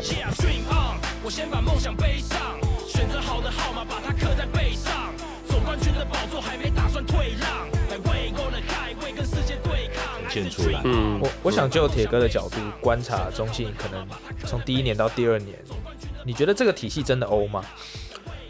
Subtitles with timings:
[0.00, 5.12] Yeah, dream on，我先把梦想背上，选择好的号码，把它刻在背上。
[5.46, 10.30] 总冠军的宝座还没打算退让，来为够了开胃跟世界对抗。
[10.30, 10.80] 献出来。
[10.84, 14.06] 嗯，我我想就铁哥的角度观察中信，可能
[14.46, 15.56] 从第一年到第二年，
[16.24, 17.64] 你觉得这个体系真的欧吗？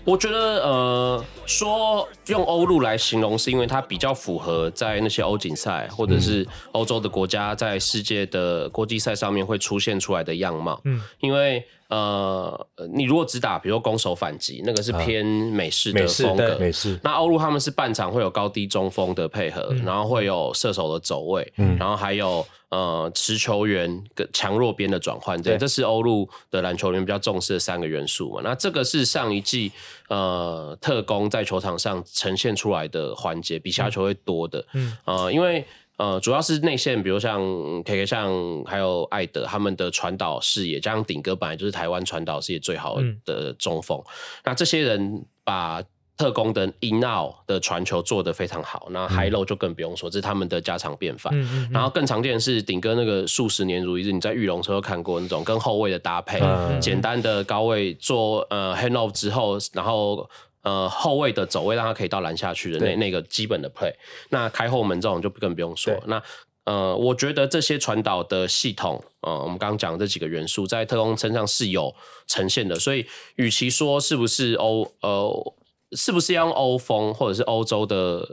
[0.08, 10.80] 我觉得呃，说用欧陆来形容，是因为它比较符合在那些欧锦赛或者是欧洲的国家在世界的国际赛上面会出现出来的样貌。
[10.84, 16.54] 嗯，因为呃，你如果只打，比如说攻守反击，那个是偏美式的风格。
[16.54, 16.98] 啊、美式。
[17.04, 22.46] 那欧陆他们是半场会有高低中锋的配合，嗯、然后会有射手的走位，嗯、然后还有。
[22.70, 28.42] 呃，持球员跟强弱边的转换，对，这是欧陆的篮球员比较重视的三个元素嘛。
[28.44, 29.72] 那这个是上一季
[30.08, 34.62] 呃特工在球场上呈现出来的环节，比其他球会多的。
[34.74, 35.64] 嗯，呃，因为
[35.96, 37.40] 呃主要是内线，比如像
[37.84, 38.30] KK 像
[38.66, 44.12] 还有艾德他们的传导视野，加上顶哥本来就是台湾传导视野最好的中锋，嗯、
[44.44, 45.82] 那这些人把。
[46.18, 51.32] 特工的 in out 的传球做得非常好，那 high low 就更不用说，这是他们的家常便饭。
[51.32, 60.28] 嗯嗯嗯，然后更常见的是顶哥那个数十年如一日，你在玉龙车都看过那种跟后卫的搭配，嗯、简单的高位做呃 hand off 之后，然后
[60.62, 63.92] 呃后卫的走位让他可以到篮下去的那那个基本的 play。
[64.30, 65.94] 那开后门这种就更不用说。
[66.06, 66.20] 那
[66.64, 71.94] 呃，我觉得这些传导的系统，呃，我们刚刚讲的这几个元素在特工身上是有
[72.26, 75.54] 呈现的，所以与其说是不是欧呃。
[75.92, 78.26] 是不是要用欧风或者是欧洲的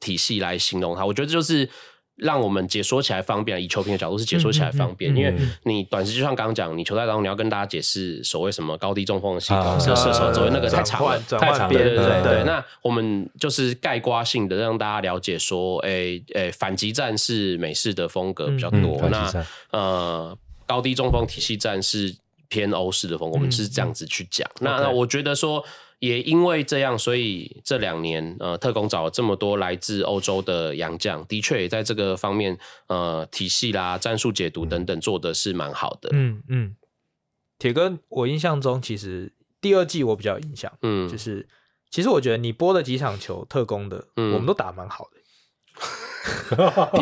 [0.00, 1.04] 体系来形容它？
[1.04, 1.68] 我觉得就是
[2.16, 3.62] 让我们解说起来方便。
[3.62, 11.68] 以球评的角度是解说起来方便，嗯嗯嗯、因为你短时就像刚刚讲，你球赛当中你要跟大家解释所谓什么高低中锋的系统，射射手走位那个太长了，太长了。
[11.68, 22.14] 对对对对，对那我们就是概括性的让大家了解说，哎、欸、哎、欸，反击战是美式的风格比较多，那呃高低中锋体系战是
[22.48, 24.48] 偏欧式的风格，我们是这样子去讲。
[24.54, 25.62] 嗯、那那我觉得说。
[26.02, 36.10] 也因为这样，所以这两年呃，特工找了这么多来自欧洲的洋将，的确也在这个方面呃，体系啦、战术解读等等做的是蛮好的。
[36.12, 36.74] 嗯嗯，
[37.56, 41.48] 铁哥，我印象中其实第二季我比较有印象，嗯，就是
[41.88, 45.20] 其实我觉得你播的几场球特工的，嗯，我们都打蛮好的。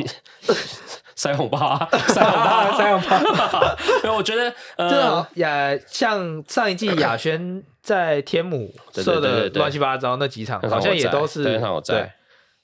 [1.20, 3.02] 塞红包啊，塞红包，塞红
[3.36, 3.76] 包。
[4.04, 11.44] 因为我觉得，呃，亚像上一季亚轩在天母射的乱七八糟那几场，好像也都是
[11.84, 12.10] 对。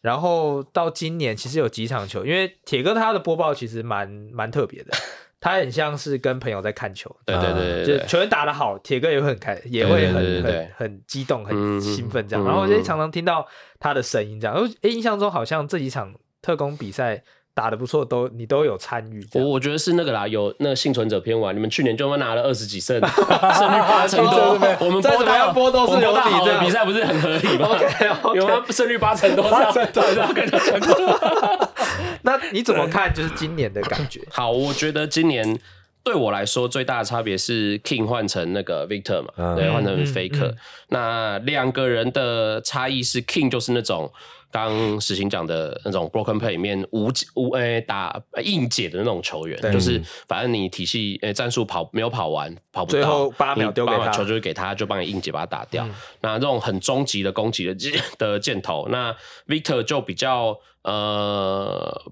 [0.01, 4.93] 然后到今年，其实有几场球，因为铁哥他的播报其实蛮蛮特别的，
[5.39, 7.15] 他很像是跟朋友在看球。
[7.27, 12.43] 对对对，就球员打得好，铁哥也会很开，也会很很很激动、很兴奋这样。
[12.43, 13.47] 然后我就常常听到
[13.79, 14.57] 他的声音这样。
[14.81, 17.23] 哎，印象中好像这几场特工比赛。
[17.57, 19.27] 打的不错，都你都有参与。
[19.33, 24.59] 我我觉得是那个啦，有那个幸存者偏玩，你们去年就拿了二十几胜， 胜率八成多。
[24.81, 27.71] 我们播要播都是有底的比赛，不是很合理吗
[28.37, 28.63] 有吗？
[28.69, 30.05] 胜率八成多，八成多，
[32.21, 33.11] 那你怎么看？
[33.15, 34.21] 就是今年的感觉？
[34.31, 35.59] 好，我觉得今年
[36.05, 40.53] 对我来说最大的差别是 King 换成那个 Victor 嘛，对，换成 Faker。
[40.89, 44.13] 那两个人的差异是 King 就是那种。
[44.57, 55.87] 刚实行长的那种 broken play 里面无无诶、欸、打硬解的那种球员，就是反正你体系诶、欸、战术跑没有跑完，跑不到，最后八秒丢给他，球就会给他，就帮你硬解把它打掉。
[55.87, 59.15] 嗯、那这种很终极的攻击的箭 的箭头，那
[59.47, 62.11] Victor 就比较呃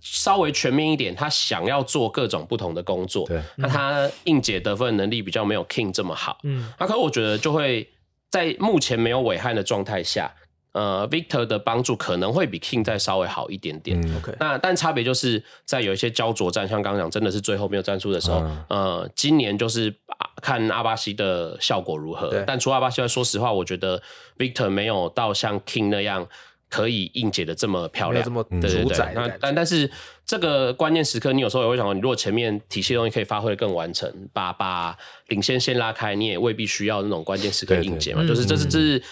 [0.00, 3.26] 稍微全面一点，他想要做各种不同的工作。
[3.26, 6.38] 对那他硬解得分能力比较没有 King 这么好。
[6.44, 7.86] 嗯，那可是我觉得就会
[8.30, 10.34] 在目前没有韦汉的状态下。
[10.72, 14.00] 呃，Victor 的帮助可能会比 King 再稍微好一点点。
[14.00, 19.92] 嗯、OK，那但差别就是在有一些焦灼战，像刚刚讲，真的是最后没有战术的时候，嗯、呃，今年就是
[20.40, 22.44] 看阿巴西的效果如何。
[22.46, 24.00] 但除阿巴西外，说实话，我觉得
[24.38, 26.24] Victor 没有到像 King 那样
[26.68, 29.12] 可以硬解的这么漂亮，这么主宰。
[29.12, 29.90] 那但但是
[30.24, 34.96] 这个关键时刻，你有时候也会想到，你如果前面体系东西可以发挥的更完成，把把
[35.26, 38.24] 领先先拉开，你也未必需要那种关键时刻硬解嘛。
[38.24, 39.02] 就是这是这是。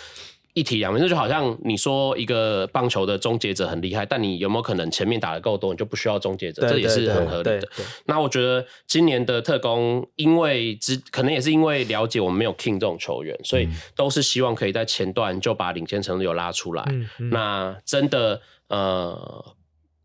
[0.59, 6.69] 一体两面，这就好像你说一个棒球的终结者很厉害，但你有没有可能前面打的够多，你就不需要终结者？
[6.69, 7.69] 这也是很合理的。
[8.07, 16.85] 那我觉得今年的特工，因为只可能也是因为了解我们没有 King 这种球员，所以都是希望可以在前段就把领先程度有拉出来。
[16.89, 19.45] 嗯嗯、那真的呃，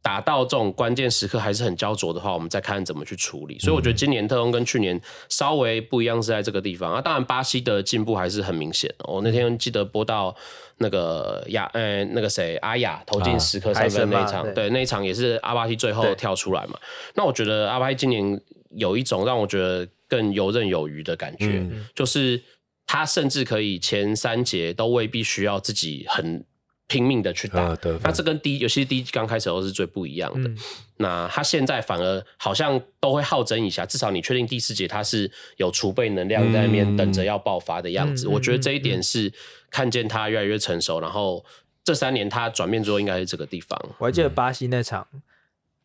[0.04, 3.58] 打到这种关键时刻还是很焦灼的话，我们再看怎么去处理。
[3.58, 7.02] 所以我觉得今年特工跟去年稍微不一样是在这个地方啊。
[7.02, 8.94] 当然巴西的进步还是很明显。
[9.06, 10.36] 我那天记得播到
[10.80, 16.78] 那个亚，呃，那个谁阿雅投进十颗三分那一场，对，那一场也是阿巴西最后跳出来嘛。
[17.16, 18.42] 那我觉得阿巴西今年
[18.72, 22.44] 有一种让我觉得更游刃有余的感觉，嗯、就是
[22.86, 26.46] 他甚至可以前三节都未必需要自己很。
[26.88, 30.50] 拼命的去打，啊、那这跟第一，尤其是第一刚开始的时候是最不一样的。
[30.50, 30.58] 嗯、
[30.98, 38.28] 那他现在反而好像都会好争一下，至少你确定第四节他是有储备能量在那边等着要爆发的样子。
[38.28, 39.32] 嗯、我觉得这一点是
[39.72, 41.44] 看见他越来越成熟，然后
[41.84, 43.80] 这三年他转变之后应该是这个地方。
[43.98, 45.08] 我还记得巴西那场，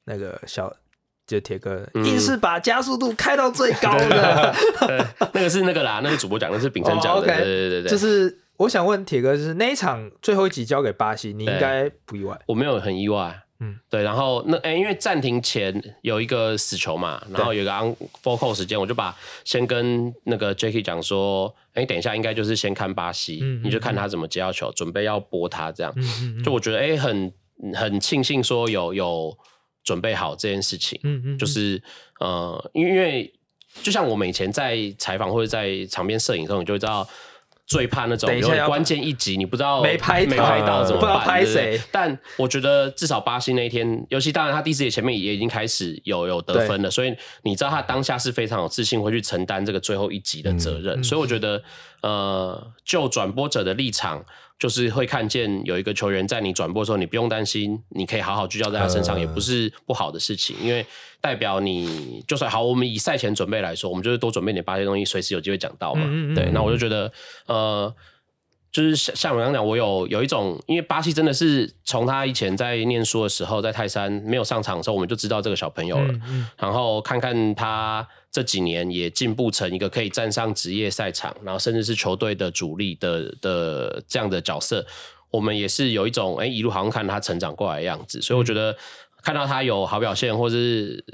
[0.05, 0.77] 那个小
[1.27, 4.55] 就铁哥硬是把加速度开到最高的，
[5.33, 8.41] 那个是那个啦，那个主播讲的是秉承讲的，oh, 对对对，就是。
[8.59, 12.37] 我想问铁哥，就是那一场最后一集交给巴西，你应该不意外？
[12.47, 14.03] 我没有很意外，嗯，对。
[14.03, 25.95] 然后那哎、欸，因为暂停前有一个死球嘛，然后有一个 on full call 时间，我就把先跟那个 Jacky 讲说，哎、欸，等一下应该就是先看巴西，嗯嗯嗯，你就看他怎么接到球，准备要拨他这样。
[26.45, 27.33] 就我觉得哎、欸，很
[27.75, 29.39] 很庆幸说有有
[29.85, 31.81] 准备好这件事情，嗯，嗯嗯，就是
[32.19, 33.33] 呃，因为因为
[33.85, 37.09] 就像我们以前在采访或者在场边摄影的时候，你就会知道。
[37.69, 41.01] 最怕那种有关键一集，你不知道没拍没拍到怎么办？
[41.01, 41.79] 不知道拍谁？
[41.93, 51.05] 但我觉得至少巴西那一天，尤其当然他第四节前面也已经开始有有得分了，所以你知道他当下是非常有自信会去承担这个最后一集的责任。
[51.05, 51.63] 所以我觉得，
[52.01, 54.25] 呃，就转播者的立场。
[54.59, 60.85] 就是会看见有一个球员在你转播的时候，你不用担心，你可以好好聚焦在他身上，也不是不好的事情，因为
[61.21, 66.03] 代表你就算好，我们以赛前准备来说，我们就是多准备点巴西东西，随时有机会讲到嘛。
[66.05, 67.13] 嗯嗯嗯对，那我就觉得，
[67.47, 67.95] 呃。
[68.71, 76.13] 就是像像我刚刚讲，我有有一种，因为巴西真的是从他以前在念书的时候，在泰山没有上场的时候，我们就知道这个小朋友了。
[76.13, 84.85] 嗯嗯、然后看看他这几年也进步成一个可以站上职业赛场，然后甚至是球队的主力的的这样的角色，
[85.31, 88.21] 我们也是有一种哎、欸、一路好像看他成长过来的样子。
[88.21, 88.77] 所以我觉得
[89.23, 91.05] 看到他有好表现，或者是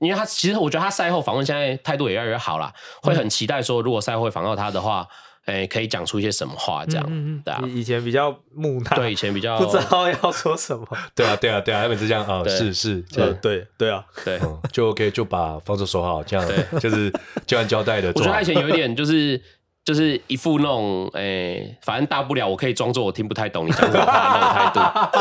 [0.00, 2.72] 因为他其实我觉得他赛后访问现在态度也越来越好了，
[3.02, 5.08] 会很期待说如果赛后会访到他的话。
[5.44, 6.84] 哎、欸，可以讲出一些什么话？
[6.86, 7.62] 这样，嗯嗯对啊。
[7.66, 10.86] 以前比较木讷，对，以前比较不知道要说什么。
[11.14, 14.40] 对啊，对啊，对啊，他每次这样啊，是是，对对对啊，对，
[14.70, 17.12] 就 OK，就把防守守好，这样，对，就是
[17.46, 18.08] 就按交代的。
[18.08, 19.40] 我觉得他以前有一点就是。
[19.84, 21.20] 就是一副那种，诶、
[21.56, 25.18] 欸，反正大不了我可以装作我听不太懂你讲什么话的那种态度。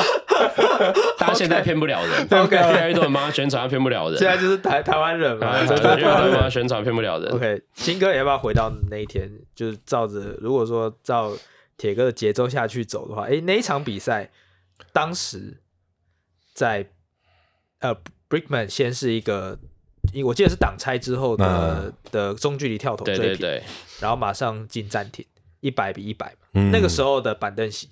[1.17, 4.17] 但现在骗不了人，OK，越来越多人帮他宣传，他骗不了人。
[4.17, 7.31] 现在就是台台湾人嘛，越来越多人帮他宣传，骗不了人。
[7.31, 9.31] OK，新哥，要不要回到那一天？
[9.55, 11.31] 就是照着，如果说照
[11.77, 14.29] 铁哥的节奏下去走的话，哎、欸，那一场比赛，
[14.91, 15.57] 当时
[16.53, 16.87] 在
[17.79, 17.95] 呃
[18.29, 19.59] ，Brickman 先是一个。
[20.25, 23.63] 我记得是挡拆之后的、嗯、的中距离跳投追平，对对对，
[24.01, 25.23] 然后马上进暂停，
[25.61, 27.87] 一百比一百、嗯、那个时候的板凳席，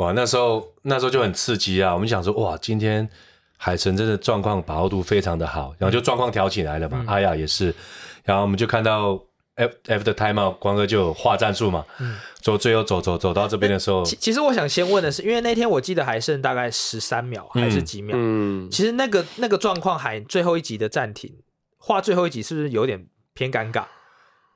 [0.00, 1.92] 哇，那时候那时候就很刺激啊！
[1.92, 3.08] 我们想说，哇，今天
[3.56, 7.74] 海神真的状况把握度非常的好，然后就状况调起来了嘛，嗯、阿雅也是，
[8.24, 9.20] 然后我们就看到。
[9.56, 21.30] F F 的 timeout，光哥就有画战术嘛，嗯，走最后走走走到这边的时候，其其实我想先问的是，因为那天我记得还剩大概十三秒还是几秒，嗯，其实那个那个状况还最后一集的暂停
[21.76, 23.84] 画最后一集是不是有点偏尴尬？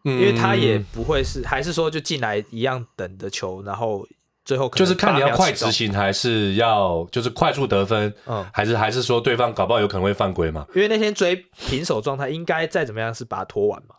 [0.06, 4.06] 嗯，因为他也不会是，还是说就进来一样等的球，然后
[4.44, 10.66] 最后就是看你要快执行还是要就是快速得分，嗯，还是还是说对方搞不好有可能会犯规嘛？
[10.74, 11.34] 因为那天追
[11.66, 13.94] 平手状态，应该再怎么样是把它拖完嘛。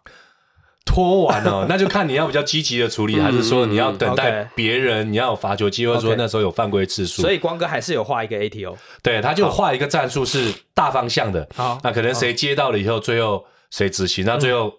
[0.86, 7.24] 拖完了， 那就看你要比较积极的处理，还是说你要等待别人，你要有罚球机会，说那时候有犯规次数。
[7.24, 11.46] 所以光哥还是有画一个 ATO，对，他就画一个战术是大方向的。
[11.56, 14.72] 好，那可能谁接到了以后，最后谁执行，那最后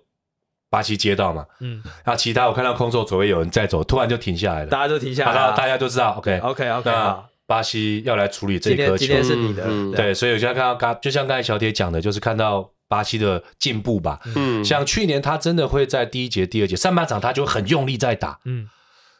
[0.76, 6.38] 巴西街道嘛，嗯，然后其他我看到空中左边有人在走，突然就停下来了，大家都停下来了，大家都知道，OK。
[6.40, 9.64] OK OK，那巴西要来处理这颗球，今天是你的，
[9.96, 12.70] 对，所以我现在看到刚，就像刚才小铁讲的，就是看到。
[12.88, 18.68] 巴西的进步吧，嗯，像去年他真的会在第一节、第二节上半场他就很用力在打，嗯，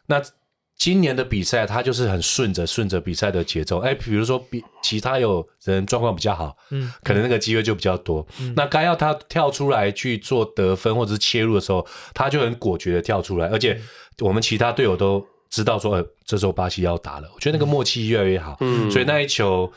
[0.07, 0.23] 那
[0.79, 13.81] 今年的比赛他就是很顺着顺着比赛的节奏，哎，比如说比其他有人状况比较好，嗯，可能那个机会就比较多，嗯，那该要他跳出来去做得分或者是切入的时候，他就很果决的跳出来，而且
[14.21, 19.73] 我们其他队友都知道说，呃这时候巴西要打了，我觉得那个默契越来越好，嗯，所以那一球，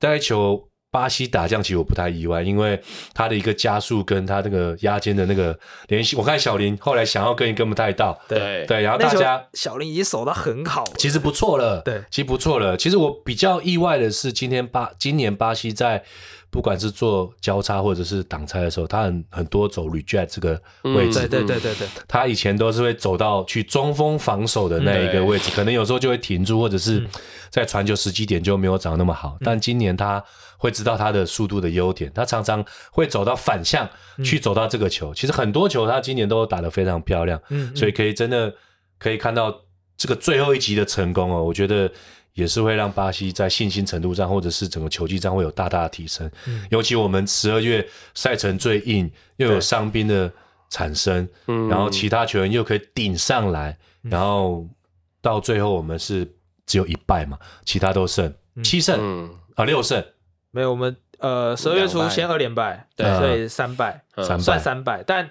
[0.00, 0.68] 那一球。
[0.92, 2.80] 巴西打将其实我不太意外，因为
[3.14, 5.58] 他的一个加速跟他那个压肩的那个
[5.88, 12.76] 联系，我看小林后来想要跟也跟不太到，对对，然后大家小林已经守得很好，其实不错了，对，其实不错了。
[12.76, 16.04] 其实我比较意外的是，今天巴今年巴西在。
[16.52, 21.20] 不管是做交叉或者是挡拆的时候，他很很多走 reject 这个位置。
[21.20, 21.88] 对对对对对。
[22.06, 27.02] 他以前都是会走到去中锋防守的那一个位置，可能有时候就会停住，或者是
[27.48, 29.38] 在传球时机点就没有长那么好。
[29.40, 30.22] 但今年他
[30.58, 33.88] 会知道他的速度的优点，他常常会走到反向
[34.22, 35.14] 去走到这个球。
[35.14, 37.40] 其实很多球他今年都打得非常漂亮，
[37.74, 38.54] 所以可以真的
[38.98, 39.62] 可以看到
[39.96, 41.90] 这个最后一集的成功哦，我觉得。
[42.34, 46.30] 也是会让巴西在信心程度上，或者是整个球技上会有大大的提升。
[46.46, 50.32] 嗯、尤其我们十二月赛程最硬，又有伤兵的
[50.70, 54.66] 产生，然后其他球员又可以顶上来，嗯、然后
[55.20, 56.26] 到最后我们是
[56.66, 58.32] 只有一败嘛，其他都胜。
[58.64, 60.04] 七胜、嗯、啊六胜，
[60.50, 65.28] 没有我们呃十二月初先二连败，对，所以三败，嗯、算三败，但。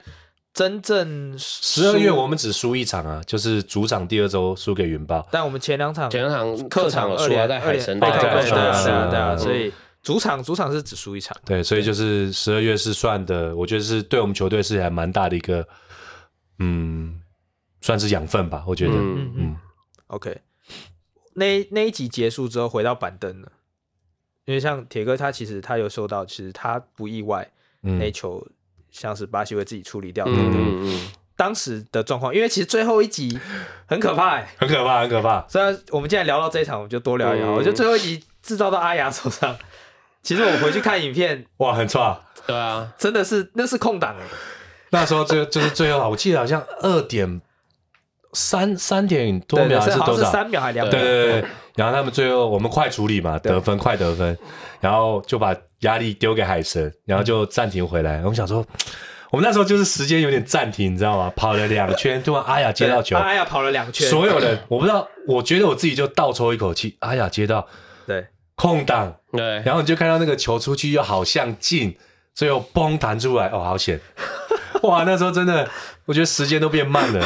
[0.54, 9.72] 真正十二月我们只输一场啊，就是主场第二周输给云豹，但我们前两场前两场客场输啊，在海神对对对对对啊，所以
[10.04, 15.66] 主场主场是只输一场，对，所以就是十二月是算的，我觉得是对我们球队是还蛮大的一个，
[16.60, 17.22] 嗯，
[17.80, 19.58] 算是养分吧，我觉得，嗯嗯
[20.08, 20.38] ，OK，
[21.36, 23.50] 那那一集结束之后回到板凳了，
[24.44, 28.46] 因为像铁哥他其实他有收到，其实他不意外那球。
[28.92, 33.40] 像是巴西会自己处理掉的，嗯嗯，当时的状况，因为其实最后一集
[33.88, 35.44] 很可怕，欸，很可怕，很可怕。
[35.48, 37.48] 虽然我们既然聊到这一场，我们就多聊一聊。
[37.48, 39.56] 嗯、我觉得最后一集制造到阿雅手上，
[40.22, 44.16] 其实我回去看影片， 哇，很差，对啊，真的是那是空档，
[44.92, 47.42] 那时候就就是最后，我记得好像二点
[48.34, 50.30] 三三点多秒还是多少？
[50.30, 50.92] 三秒还两秒？
[50.92, 51.50] 对对对。
[51.76, 54.38] 然后他们最后我们快处理嘛，得分快得分，
[54.82, 55.56] 然后就把。
[55.82, 58.18] 压力丢给海神，然后就暂停回来。
[58.20, 58.66] 我们想说，
[59.30, 61.32] 我们那时候就是时间有点暂停，你知道吗？
[61.36, 66.98] 跑了两圈，突然阿雅接到球，阿雅跑了两圈，所有人我不知道，我觉得我自己就倒抽一口气。
[67.00, 67.68] 阿雅接到，
[68.06, 71.98] 对，空档，对，然后你就看到那个球出去又好像进，
[72.34, 74.00] 最后嘣弹出来，哦，好险！
[74.84, 75.70] 哇，那时候真的，
[76.06, 77.26] 我觉得时间都变慢了。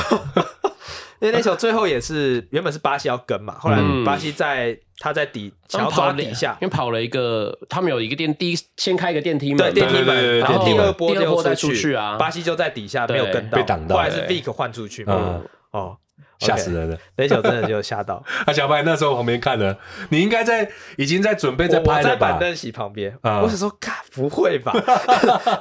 [1.21, 15.97] 因为那球最后也是原本是巴西要跟嘛，后来巴西在他在底想要抓底下，因为跑了一个，他们有一个电梯，先开一个电梯门，对电梯门，然后第二波就再出去啊，巴西就在底下没有跟到，被挡到，后来是 Vic 换出去嘛，哦。
[16.37, 16.97] 吓死人了！
[17.15, 18.21] 那球真的就吓到。
[18.45, 19.77] 啊，小白那时候旁边看了，
[20.09, 22.09] 你应该在已经在准备在 拍了吧？
[22.09, 23.17] 在板凳席旁边。
[23.21, 24.73] 我是说，嘎，不会吧？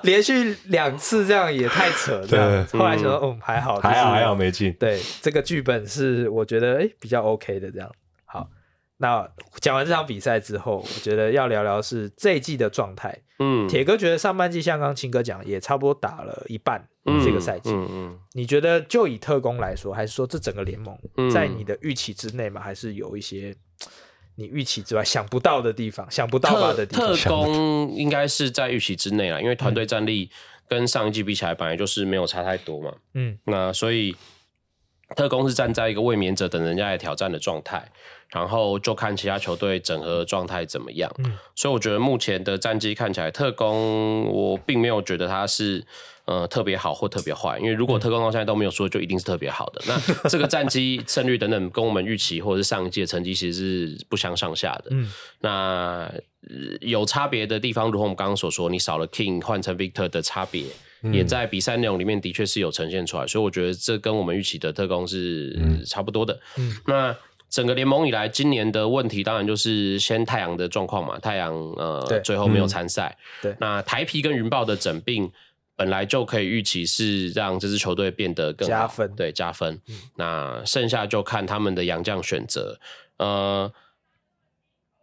[0.03, 2.27] 连续两次这样也太扯了。
[2.27, 2.65] 对。
[2.77, 4.73] 后来想说，嗯，还好，还好，还好没进。
[4.73, 7.89] 对，这个剧本是我觉得哎比较 OK 的这样。
[9.09, 13.17] 好，那讲完这场比赛之后，我觉得要聊聊是这一季的状态。
[13.39, 16.89] 嗯，铁哥觉得上半季像刚青哥讲，也差不多打了一半。
[17.23, 20.99] 这个赛季，嗯嗯，你觉得就以特工来说，还是说这整个联盟
[21.31, 22.63] 在你的预期之内吗？
[22.63, 23.55] 还是有一些
[24.37, 26.11] 你预期之外想不到的地方？
[26.11, 27.15] 想不到吧的地方？
[27.15, 30.31] 特工应该是在预期之内啦，因为团队战力
[30.67, 32.95] 跟上一季比起来，本来就是没有差太多嘛。
[33.13, 34.17] 嗯，那所以
[35.15, 37.87] 特工是站在一个卫冕者等人家来挑战的状态，
[38.31, 41.11] 然后就看其他球队整合状态怎么样。
[41.19, 45.85] 嗯，所以我觉得目前的战绩看起来，特工我并没有觉得他是。
[46.27, 49.83] 呃，特别好或特别坏，因为如果特工到现在都没有输，就一定是特别好的。
[49.87, 54.85] 那这个战绩 胜率等等，跟我们预期或者是上一届成绩其实是不相上下的。
[54.89, 56.11] 嗯，那
[56.81, 60.65] 有差别的地方，如同我们刚刚所说，你少了 King 换成 Victor 的差别，
[61.03, 63.27] 嗯、也在比赛内容里面的确是有呈现出来。
[63.27, 66.41] 所以我觉得这跟我们预期的特工是差不多的。
[66.57, 67.15] 嗯，那
[67.55, 73.17] 整个联盟以来，今年的问题当然就是先太阳的状况嘛，太阳呃最后没有参赛。
[73.17, 75.31] 嗯、对，那台皮跟云豹的整并。
[75.77, 79.75] 本来就可以预期是让这支球队变得更好，加分，对，加分。
[79.89, 82.79] 嗯、那剩下就看他们的洋将选择。
[83.17, 83.73] 呃，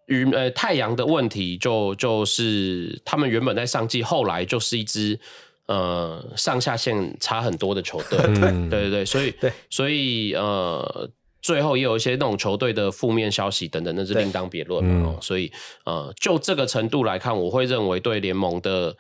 [0.06, 5.20] 与呃太阳的问题就就是他们原本在上季，后来就是一支
[5.66, 8.18] 呃上下限差很多的球队。
[8.70, 11.10] 对对对，所以对，所以呃
[11.42, 15.16] 最后也有一些那种球队的负面消息等等，那是另当别论嘛。
[15.16, 15.52] 嗯、所以
[15.86, 18.96] 呃就这个程度来看，我会认为对联盟的。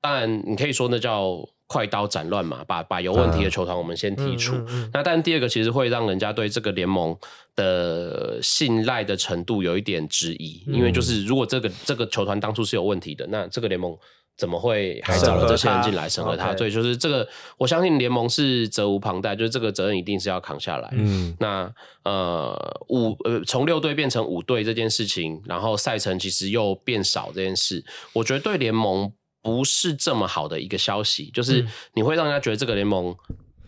[0.00, 4.56] 当然，你可以说那叫快刀斩乱麻，把把有问题的球团我们先剔除。
[4.56, 7.16] 嗯嗯嗯、那但第二个其实会让人家对这个联盟
[7.54, 13.96] 的信赖的程度有一点质疑，嗯、因为就是如果这个这个球团当初是有问题的，那这个联盟
[14.36, 16.56] 怎么会还找了这些人进来审核他？
[16.56, 20.88] 所以，就是这个，我相信联盟是责无旁贷，就是这个责任一定是要扛下来。
[20.92, 21.72] 嗯，那
[22.04, 29.12] 呃五呃从六队变成五队这件事情，然后赛程其实又变少这件事，我觉得对联盟
[29.42, 33.14] 不是这么好的一个消息，就是你会让人家觉得这个联盟。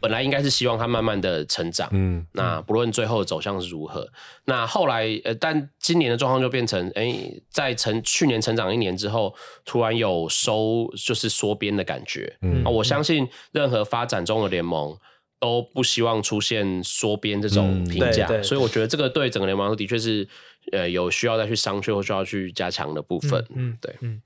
[0.04, 4.06] 本来应该是希望他慢慢的成长，嗯，那不论最后的走向是如何，
[4.44, 9.34] 那后来呃，但今年的状况就变成，哎、欸，在成去年成长一年之后，
[9.64, 14.94] 突然有收就是缩编的感觉，嗯，我相信任何发展中的联盟
[15.40, 20.28] 都不希望出现缩编这种评价，嗯、所以我觉得这个对整个联盟的确是
[20.72, 24.20] 呃有需要再去商榷或需要去加强的部分，嗯，嗯对，嗯，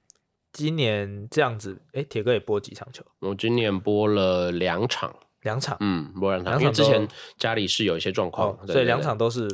[0.52, 3.04] 今年这样子，哎、欸，铁哥也播几场球？
[3.20, 5.14] 我今年播了两场。
[5.42, 7.06] 两场，嗯，播两场，因为之前
[7.38, 9.48] 家里是有一些状况，所以两场都是，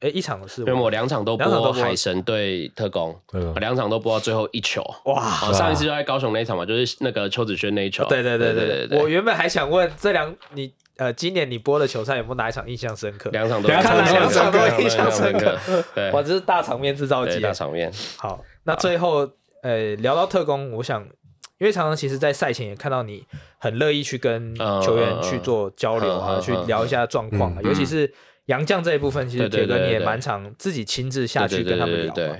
[0.00, 3.18] 哎，一场是，因为我两场都播海神对特工，
[3.56, 5.52] 两场都播到最后一球， 哇！
[5.52, 8.98] 上一次就在高雄那一场嘛，就是那个邱子轩那一球，对对对对对。
[9.00, 13.30] 我原本还想问这两你呃，今年你播的球赛有没有哪一场印象深刻？
[13.30, 15.58] 两场都，看来两场都印象深刻，
[15.94, 17.90] 对，哇，这是大场面制造机，大场面。
[18.18, 19.26] 好，那最后
[19.62, 21.06] 呃，聊到特工，我想。
[21.60, 23.22] 因为常常其实，在赛前也看到你
[23.58, 27.60] 很乐意去跟球员去做交流啊，去聊一下状况啊。
[27.62, 28.10] 尤其是
[28.46, 32.36] 洋将这一部分，其实铁哥你也蛮常自己亲自下去跟他们聊。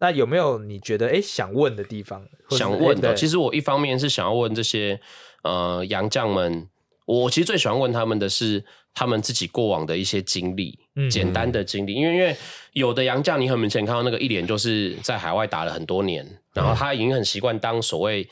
[0.00, 2.26] 那有没有你觉得哎想问的地方？
[2.50, 4.98] 想问的，其实我一方面是想要问这些
[5.42, 6.66] 呃洋将们，
[7.04, 10.78] 我其实最喜欢问他们的是他们自己过往的一些经历，
[11.10, 11.92] 简单的经历。
[11.92, 12.34] 因为因为
[12.72, 18.26] 有的洋将，你很明显看到那个一脸就是在海外打了很多年，然后他已经很习惯当所谓。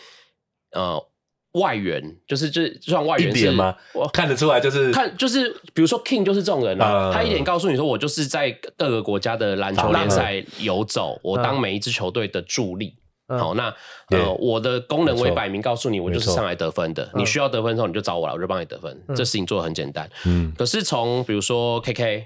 [0.73, 1.07] 呃，
[1.53, 3.77] 外援就是就是算外援是吗？
[3.93, 12.97] 我看得出来，就是看就是，比如说 King 就是这种人啊，他一点告诉你说，我就是在各个国家的篮球联赛游走，我当每一支球队的助力。
[13.29, 13.75] 好，那
[14.11, 17.11] 呃，我的功能我也摆明告诉你，我就是上来得分的。
[17.15, 19.03] 你需要得分的时候，你就找我来，我就帮你得分。
[19.09, 20.11] 这事情做的很简单。
[20.25, 22.25] 嗯，可是从比如说 KK，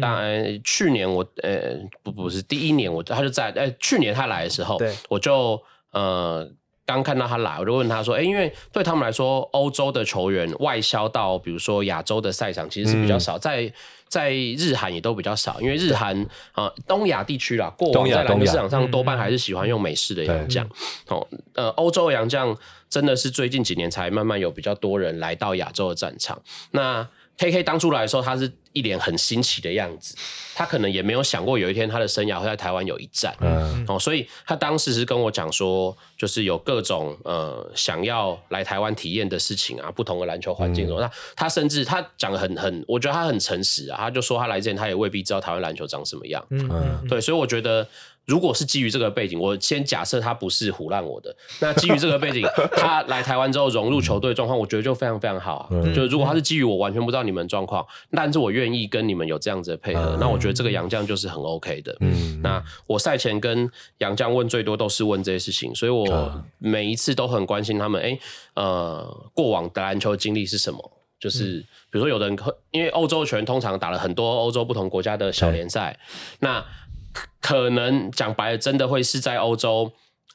[0.00, 4.78] 当然去年我呃不不是第一年我他就在呃去年他来的时候，
[5.10, 5.62] 我就
[5.92, 6.50] 呃。
[6.86, 13.72] 刚看到他来，我就问他说：“哎，因为对他们来说，欧洲的球员外销到比如说亚洲的赛场其实是比较少，在
[14.08, 20.68] 在日韩也都比较少，因为日韩啊东亚地区啦，过往在篮球市场上多半还是喜欢用美式的洋将。
[21.08, 22.56] 哦，呃，欧洲洋将
[22.88, 26.40] 真的是最近几年才慢慢有比较多人来到亚洲的战场。
[26.72, 30.16] 那 KK 当初来的时候，他是。”一脸很新奇的样子，
[30.52, 47.86] 他可能也没有想过有一天他的生涯会在台湾有一战，嗯，哦，所以他当时是跟我讲说，就是有各种呃想要来台湾体验的事情啊，不同的篮球环境，那、嗯、他甚至他讲得很很，我觉得他很诚实啊，他就说他来之前他也未必知道台湾篮球长什么样，嗯，对，所以我觉得。
[48.26, 51.34] 如果是基于这个背景，我先假设他不是唬烂我的。
[51.60, 52.42] 那基于这个背景，
[52.76, 55.68] 他来台湾之后融入球队状况，我觉得就非常非常好啊。
[55.70, 61.94] 嗯、就是如果他是基于我完全不知道你们状况，但是我愿意跟你们有这样子的配合，嗯、那我觉得这个杨将就是很 OK 的。
[62.00, 68.00] 嗯，那我赛前跟杨将问最多都是问这些事情，所以我每一次都很关心他们。
[68.00, 68.20] 哎、欸，
[68.54, 70.92] 呃，过往的篮球经历是什么？
[71.20, 71.58] 就是
[71.90, 72.38] 比如说有的人，
[72.70, 75.98] 因为欧洲球员通常打了很多欧洲不同国家的小联赛，
[76.40, 76.64] 那。
[77.40, 79.92] 可能讲白了，真的会是在欧洲，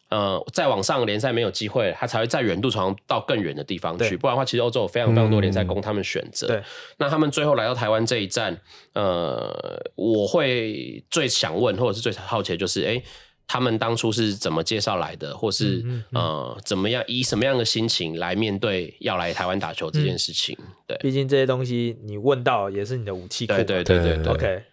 [0.10, 4.16] 呃，再往上联赛没有机会，他才会在远渡重洋到更远的地方去。
[4.16, 6.48] 不然的话，其实欧洲有非常非常多联赛供他们选择。
[6.48, 6.64] 对，
[6.98, 8.60] 那他们最后来到台湾这一站，
[8.94, 13.04] 呃，我会最想问，或者是最好奇的就是，哎、欸，
[13.48, 20.56] 他们当初是怎么介绍来的，或是嗯嗯呃，怎么样以什么样的心情来面对要来台湾打球这件事情？
[20.60, 23.54] 嗯、对，毕竟这些东西你问到也是你的武器库。
[23.54, 24.34] 对对对对对。
[24.34, 24.64] OK。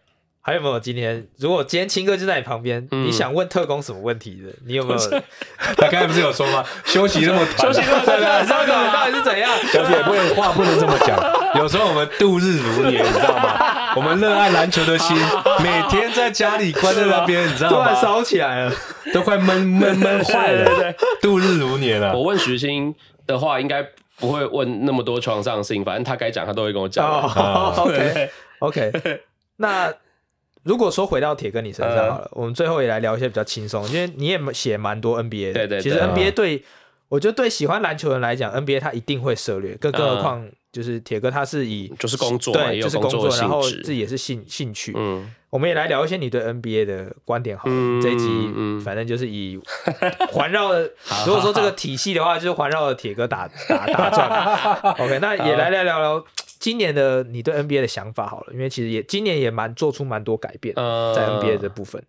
[0.47, 1.27] 还有没有今天？
[1.39, 4.49] 如果今天青哥就在你旁边，嗯、你想问特工什么问题的？
[4.65, 4.99] 你有没有？
[5.59, 6.65] 他刚才不是有说吗？
[6.87, 9.51] 休息那么短，休息那么短，这个到底是怎样？
[9.73, 11.19] 小铁不能话不能这么讲。
[11.61, 13.93] 有时候我们度日如年，你知道吗？
[13.97, 15.17] 我们热爱篮球的心，
[15.65, 17.77] 每天在家里关在那边，你知道吗？
[17.79, 18.73] 都快烧起来了，
[19.13, 20.95] 都快闷闷闷坏了对对。
[21.21, 22.15] 度日如年了。
[22.15, 22.95] 我问徐星
[23.27, 23.85] 的话，应该
[24.21, 27.05] 不会问那么多床上的事情，反正他该讲，他都会跟我讲。
[27.75, 28.93] OK，OK，
[29.57, 29.93] 那。
[30.67, 35.55] 如果说回到铁哥你身上好了，嗯、我们最后也来聊一些比较轻松，因为你也写蛮多 NBA 的。
[35.55, 35.81] 对对对。
[35.81, 36.63] 其实 NBA 对，嗯、
[37.11, 44.93] 我觉得对喜欢篮球人来讲，NBA 他一定会涉猎，更更何况就是铁哥他是以就是工作，对，就是工作，然后自己也是兴兴趣。
[44.97, 45.33] 嗯。
[45.49, 47.73] 我们也来聊一些你对 NBA 的观点好了。
[47.73, 48.01] 嗯。
[48.03, 49.59] 这一集，嗯，反正就是以
[50.33, 50.91] 环绕的，
[51.25, 54.95] 如果说这个体系的话，就是环绕着铁哥打打打转。
[54.99, 56.25] OK，那也来来聊聊。
[56.67, 62.05] 今年的你对 NBA 的想法好了，因为其实也今年也蛮做出蛮多改变，在 NBA 的部分。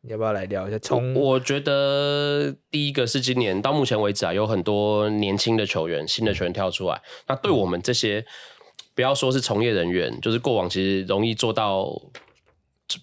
[0.00, 0.78] 你要不要来聊一下？
[0.80, 7.00] 从我觉得第一个是今年到目前为止啊，有很多年轻的球员、新的球员跳出来。
[7.28, 8.26] 那对我们这些
[8.96, 11.96] 不要说是从业人员，就是过往其实容易做到。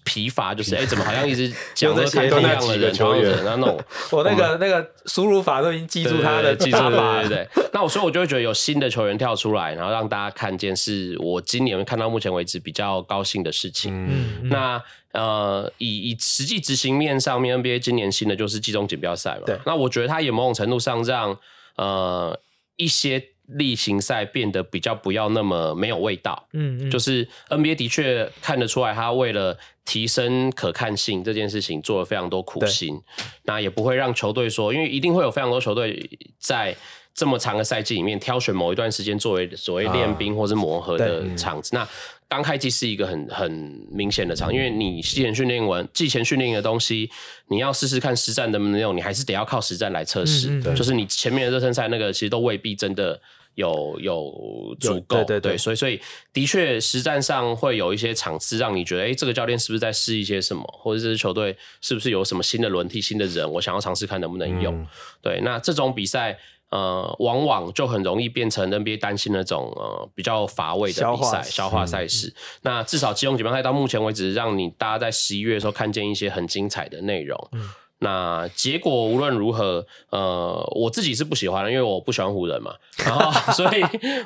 [0.04, 7.64] 疲乏就是哎、欸，怎么好像一直讲 这些同样的人，同样的人，然后那种 我那个那个输入法都已经记住他的记住法，对对对。
[7.72, 13.92] 那我所以我就会觉得有新的球员跳出来，然后让大家看见，是我今年看到目前为止比较高兴的事情。
[14.08, 19.42] 嗯，那呃，以以实际执行面上面，NBA 今年新的就是季中锦标赛嘛。
[19.46, 19.58] 对。
[19.64, 21.38] 那我觉得他也某种程度上让
[21.76, 22.38] 呃
[22.76, 23.30] 一些。
[23.54, 33.00] 例行赛变得比较不要那么没有味道，嗯，嗯，就是 NBA 的确看得出来，他为了提升可看性这件事情做了非常多苦心，
[33.44, 36.74] 那也不会让球队说，因为一定会有非常多球队在
[37.14, 41.88] 这么长的赛季里面挑选某一段时间作为所谓练兵或是磨合的场子，啊、那。
[42.30, 43.50] 刚开季是一个很很
[43.90, 47.10] 明显的场，因为你季前训练完，季前训练的东西，
[47.48, 50.48] 你要试试看实战能不能用，你还是得要靠实战来测试。
[50.48, 53.20] 嗯嗯就是你前面的热身赛那个，其实都未必真的
[53.54, 55.16] 有有足够。
[55.16, 56.00] 对对对，对，所以所以
[56.32, 64.74] 的确实战上会有一些场次让你觉得，哎，这个教练是不是在试一些什么，或者这支球队是不是有什么新的轮替、新的人，我想要尝试看能不能用。
[64.74, 64.86] 嗯、
[65.22, 66.38] 对，那这种比赛。
[66.70, 72.28] 呃，往往就很容易变成 NBA 担心那种呃比较乏味的比赛、消化赛事。
[72.28, 77.36] 嗯、那至少季中锦标赛到目前为止，让你大家在十一月的时候看见一些很精彩的内容。
[77.50, 77.68] 嗯
[78.02, 82.72] 那结果无论如何，呃，我自己是不喜欢的，因为我不喜欢湖人嘛，
[83.04, 83.82] 然后所以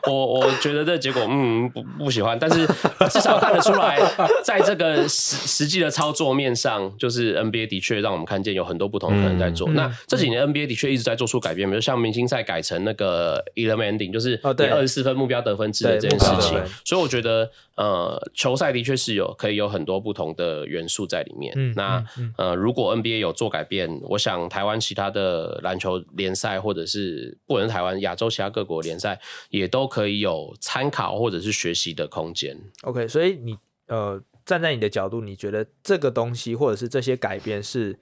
[0.06, 2.38] 我我觉得这结果，嗯，不不喜欢。
[2.38, 2.66] 但是
[3.10, 3.98] 至少看得出来，
[4.44, 9.68] 在这个实实际的操作面上，就是 NBA 的确让我们看见有很多不同的人在做。
[9.68, 16.58] 嗯、那这几年 NBA 的确一直在做出改变，比如像明星赛改成那个 eleven ending，就是你二十四分目标得分制的这件事情。
[16.84, 17.50] 所以我觉得。
[17.76, 21.52] 呃，球赛的确是有可以有很多不同的元素在里面。
[21.56, 32.56] 嗯、那、嗯嗯、呃，如果 NBA 有做改变，我想台湾其他的篮球联赛，或者是不能台湾亚洲其他各国联赛，也都可以有参考或者是学习的空间。
[32.82, 33.56] OK，所以你
[33.88, 37.98] 呃站在你的角度，你觉得这个东西或者是这些改变是？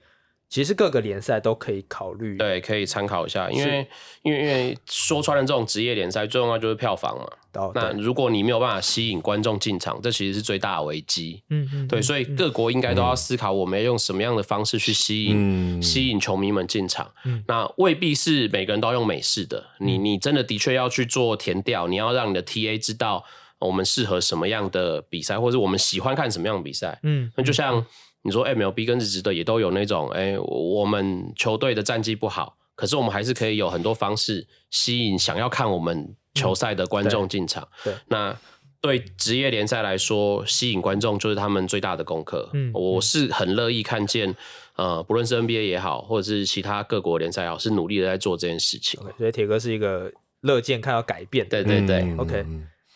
[0.53, 3.87] 其实各个联赛都可以考虑，对，可以参考一下，因为
[4.21, 7.27] 因为因为说穿了，这种职业联赛最重要就是票房嘛。
[7.53, 11.41] 哦、那如果你没有办法吸引观众进场，这其实是最大的危机。
[11.49, 17.11] 嗯嗯，对，所以各国应该都要思考，我们要用什么样的方式去吸引、嗯、吸引球迷们进场。
[17.25, 23.25] 嗯，那未必是每个人都要用美式的，你你真的的确要去做填调，你要让你的 TA 知道
[23.57, 26.99] 我们适合什么样的比赛，或者我们喜欢看什么样的比赛。
[27.01, 27.83] 嗯，那就像。
[28.23, 37.63] 你说 MLB 跟日职的也都有那种，哎、欸，我们球队的战绩不好，可是我们还是可以有很多方式吸引想要看我们球赛的观众进场。
[37.63, 38.37] 嗯、对，那
[38.81, 42.49] 对职业联赛来说，吸引观众就是他们最大的功课。
[42.53, 44.35] 嗯，我是很乐意看见，
[44.75, 48.99] 呃，不论是 NBA 也好，或者是其他各国联赛也好，是努力的在做这件事情。
[49.01, 51.47] Okay, 所以铁哥是一个乐见看到改变。
[51.47, 52.45] 对对对、嗯、，OK。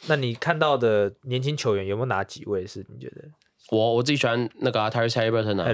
[0.08, 3.24] 那你看到的年轻球员有没有哪几位是你觉得？
[3.70, 5.68] 我我自己喜欢那个 Tyrese Haliburton 啊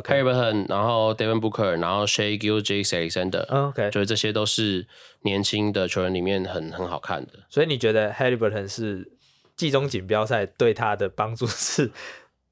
[0.00, 4.86] ，Haliburton，然后 Devin Booker，然后 Shai Gilgeous-Alexander，OK，就是这些都是
[5.24, 7.32] 年轻的球员里面很很好看的。
[7.50, 9.12] 所以你觉得 Haliburton 是
[9.56, 11.90] 季中锦标赛对他的帮助是，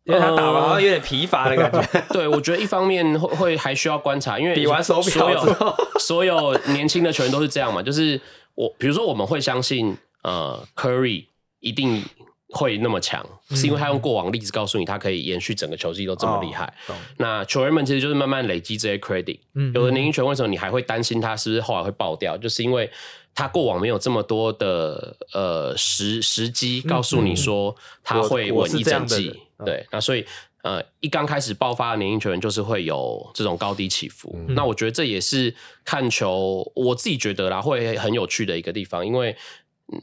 [0.05, 1.79] 因为他打完好像有点疲乏的感觉。
[1.93, 8.21] 呃、 对，我觉得一方面会会还需要观察，因为比完手表所有所有年轻的球员都是这样嘛，就是
[8.55, 11.25] 我比如说我们会相信呃 Curry
[11.61, 12.05] 一定。
[12.53, 16.67] 会那么强，是因为他用过往例子告诉你，他可以延续整个球季都这么厉害。
[16.87, 19.39] 哦、那球员们其实就是慢慢累积这些 credit。
[19.55, 22.37] 嗯，有的年轻球员为什么你还会担心他是不是后来会爆掉？
[22.37, 22.91] 就是因为
[23.35, 29.35] 他过往没有这么多的呃时时机告诉你说他会稳一整季。
[29.57, 30.23] 嗯、对，那所以
[30.61, 34.37] 呃一刚开始爆发的年轻球员就是会有这种高低起伏。
[34.47, 35.55] 嗯、那我觉得这也是
[35.87, 39.35] 看球我自己觉得啦会很有趣的一个地方，因为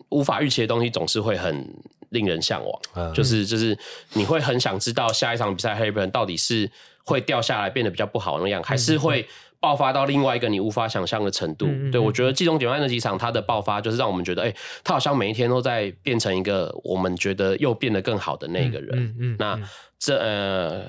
[0.10, 1.72] 无法预期的东西总是会很。
[2.10, 3.78] 令人向往，嗯、就是就是
[4.14, 6.70] 你会很想知道下一场比赛，Haliburton 到底是
[7.04, 9.28] 会掉下来变得比较不好那样，还是会
[9.60, 11.66] 爆发到另外一个你无法想象的程度？
[11.68, 18.98] 嗯、对，我觉得季中锦标赛那几场他的爆发，就是让我们觉得，哎、欸，他好像每一天都在变成一个我们觉得又变得更好的那个人。
[18.98, 19.60] 嗯嗯、那
[20.00, 20.82] 这呃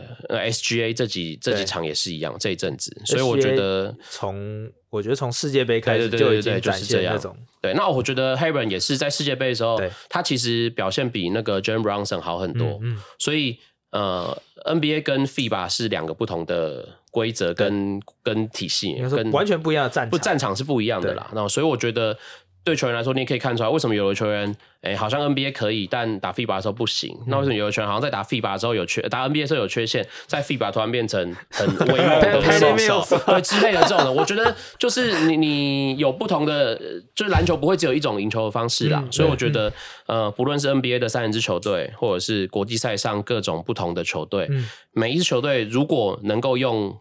[0.53, 7.37] SGA 这几这几场也是一样，这一阵子，所以我觉得从我觉得从世界杯开始就已经展现那种。
[7.61, 12.79] 对，那我觉得 Haliburton 也是在世界杯的时候，他其实表现比那个 Jalen Brunson 好很多。
[12.83, 13.59] 嗯，嗯所以
[13.91, 21.29] 呃，NBA 跟 FIBA 是两个不同的规则跟跟体系，跟完全不一样的战场，不战场是不一样的啦。
[21.33, 22.17] 那对所以我觉得
[22.63, 27.17] 对球员来说，你也可以看出来，为什么有的球员，哎，好像 NBA 可以，但打 FIBA 的时候不行。
[27.27, 36.77] 那为什么有的球员好像在打 FIBA 的时候有缺，打 NBA 的时候有缺陷，在 FIBA 突然变成很 威猛的选手，对之类的这种的，我觉得就是你你有不同的，
[37.15, 39.01] 就是篮球不会只有一种赢球的方式啦。
[39.03, 39.73] 嗯、所以我觉得，
[40.07, 46.99] 呃，不论是 NBA 的三人支球队，或者是国际赛上各种不同的球队，嗯、每一支球队如果能够用。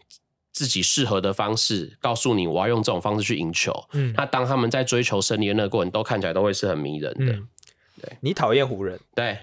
[0.52, 3.72] 自己适合的方式，告诉你我要用这种方式去赢球。
[3.92, 7.32] 嗯，那当他们在追求胜利的那个过程，都看起来都会是很迷人的。
[7.32, 7.48] 嗯、
[8.02, 9.38] 对，你讨厌湖人，对，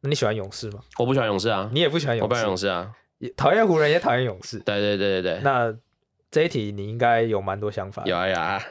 [0.00, 0.80] 那你喜欢勇士吗？
[0.98, 2.92] 我不喜欢勇士啊，你也不喜欢勇士，我不喜欢勇士啊，
[3.36, 4.58] 讨厌湖人也讨厌勇士。
[4.60, 5.74] 对对对对对，那
[6.30, 8.02] 这一题你应该有蛮多想法。
[8.06, 8.62] 有啊有啊，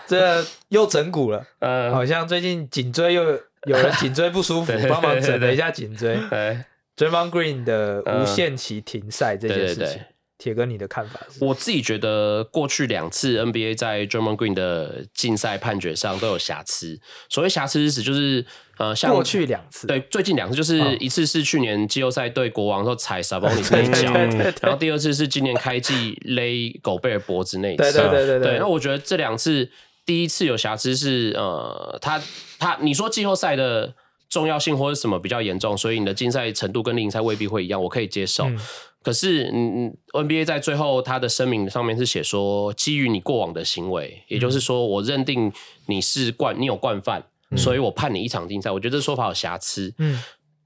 [0.06, 1.46] 这又整蛊了。
[1.60, 6.18] 嗯，好像最近颈椎又有人颈椎不舒服， 帮忙整了一下颈椎。
[6.30, 6.58] 对
[6.96, 10.00] ，Draymond Green 的无限期停赛这件事情。
[10.36, 11.44] 铁哥，你的看法是？
[11.44, 17.00] 我自己觉得过去两次 NBA 在 Draymond Green 的竞赛判决上都有瑕疵。
[17.28, 18.44] 所谓瑕疵是指就是
[18.78, 24.12] 呃，像过去两次，对，最近两次就是一次是去年季后赛对国王时候踩 Sabonis 那一脚，
[24.60, 27.82] 然后第二次是今年开季勒狗贝尔脖子那一次。
[27.82, 28.58] 对对对对对。
[28.58, 29.70] 那我觉得这两次，
[30.04, 32.20] 第一次有瑕疵是呃，他
[32.58, 33.94] 他你说季后赛的
[34.28, 38.46] 重要性或者什么比较严重，所以你的竞赛程度跟例行赛未必会一样，我可以接受。
[38.46, 38.58] 嗯
[39.04, 45.52] 可是，嗯，NBA 在最后他的声明上面是写说，基于你过往的行为，也就是说，我认定
[45.86, 47.22] 你是惯，你有惯犯，
[47.54, 48.70] 所以我判你一场禁赛。
[48.70, 49.94] 我觉得这说法有瑕疵。
[49.98, 50.20] 嗯，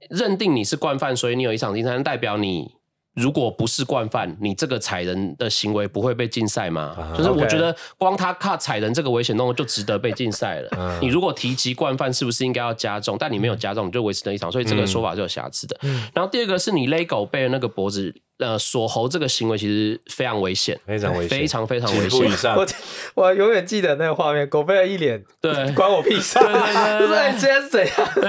[0.09, 2.79] 认定你是惯犯，所以你有一场禁赛，代表你。
[3.15, 7.17] 如果不是惯犯，你这个踩人的行为不会被禁赛吗？Uh.
[7.17, 10.71] 就是我觉得光他靠踩人这个危险动作就值得被禁赛了。
[10.71, 11.01] Uh.
[11.01, 13.17] 你如果提及惯犯，是不是应该要加重？
[13.19, 15.77] 但你没有加重，你就维持了一场，所以这个说法是有瑕疵的。
[15.83, 22.55] 嗯、然后第二个是你勒狗贝的那个脖子，呃，锁喉这个行为其实非常危险，非常危险，非常非常危险。
[22.57, 22.67] 我
[23.15, 27.95] 我永远记得那个画面，狗贝尔一脸对，关我屁事，对对对，对，这 是怎样？
[28.15, 28.25] 对，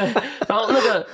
[0.48, 1.06] 然后那个。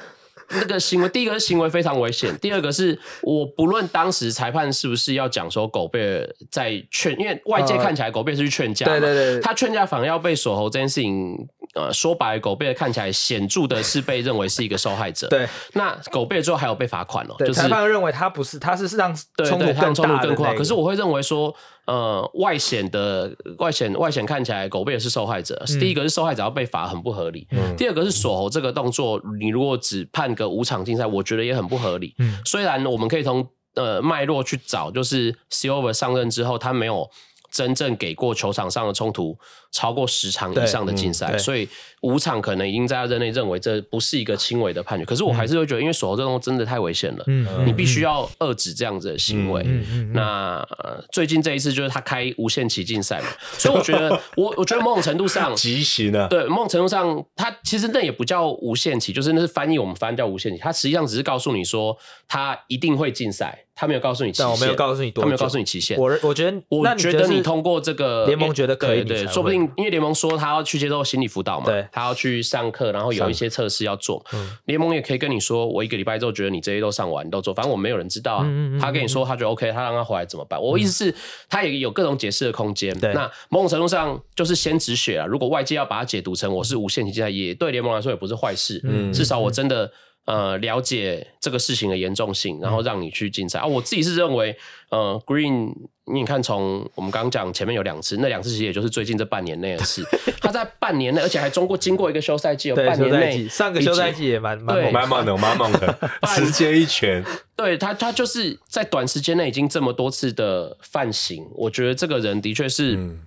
[0.56, 11.36] 那个行为，第一个是行为非常危险，第二个是我不论当时裁判是不是要讲说狗贝尔在劝，因为外界看起来狗贝尔是去劝架，对对对，他劝架反而要被锁喉这件事情。
[11.74, 15.28] 呃，说白了，狗贝尔看起来显著的是被认为是一个受害者。
[15.28, 17.36] 对，那狗贝尔之后还有被罚款哦。
[17.38, 19.14] 对，裁判认为他不是，他是让
[19.46, 20.54] 冲突更冲突更快。
[20.54, 21.54] 可是我会认为说，
[21.86, 25.64] 呃，外显的外显外显看起来狗贝尔是受害者。
[25.80, 27.48] 第一个是受害者要被罚很不合理。
[27.78, 32.16] 第二个是锁喉这个动作，你如果只判个五场竞赛，我觉得也很不合理。
[32.46, 37.10] 虽然我们可以从呃脉络去找，就是 Silver 上任之后，他没有。
[37.52, 39.38] 真正给过球场上的冲突
[39.76, 41.68] 超过十场以上的竞赛，嗯、所以
[42.02, 45.04] 五场可能已经在他任内认为这不是一个轻微的判决。
[45.04, 49.62] 可是我还是会觉得，因为锁喉这东西真的太危险了，嗯，你必须要遏制这样子的行为。
[49.66, 53.28] 嗯嗯、那、呃、最近这一次就是他开无限期竞赛嘛，
[53.60, 61.98] 所以我觉得我我觉得某种程度上 极刑啊，对，某种程度上他其实那也不叫无限期，就是那是翻译我们翻译叫无限期，他实际上只是告诉你说
[62.30, 63.64] 他一定会竞赛。
[63.78, 66.00] 他没有告诉你期限，我没有告诉你多，他没有告诉你期限。
[66.00, 74.24] 我我觉得，我觉得你通过这个联盟觉得可以，对对，说不定因为联盟说他要去接受心理辅导嘛，对，他要去上课，然后有一些测试要做。
[74.66, 78.48] 联盟也可以跟你说，我一个礼拜之后觉得你这些都上完，都做，反正我们没有人知道啊。
[78.80, 80.62] 他跟你说他觉得 OK，他让他回来怎么办？
[80.62, 81.16] 我意思是，
[81.50, 82.98] 他也有各种解释的空间。
[83.00, 85.26] 对，那某种程度上就是先止血啊。
[85.26, 88.82] 如果外界要把它解读成我是无限期禁赛，也对联盟来说也不是坏事。
[88.84, 89.92] 嗯，至少我真的。
[90.26, 93.66] 呃，了解这个事情的严重性，然后让你去竞赛啊。
[93.66, 94.58] 我自己是认为，
[94.90, 95.74] 呃，Green，
[96.06, 100.04] 你看从我们刚刚讲前面有两次，那两次其实也就是最近这半年内的事。
[100.42, 105.98] 他在半年内，而且还中过经过一个休赛季，有半年内上个休赛季也蛮蛮蛮猛的，蛮猛的，
[106.36, 107.24] 直接一拳。
[107.56, 112.96] 对他，他就是在短时间内已经这么多次的犯行，我觉得这个人的确是。
[112.96, 113.22] 嗯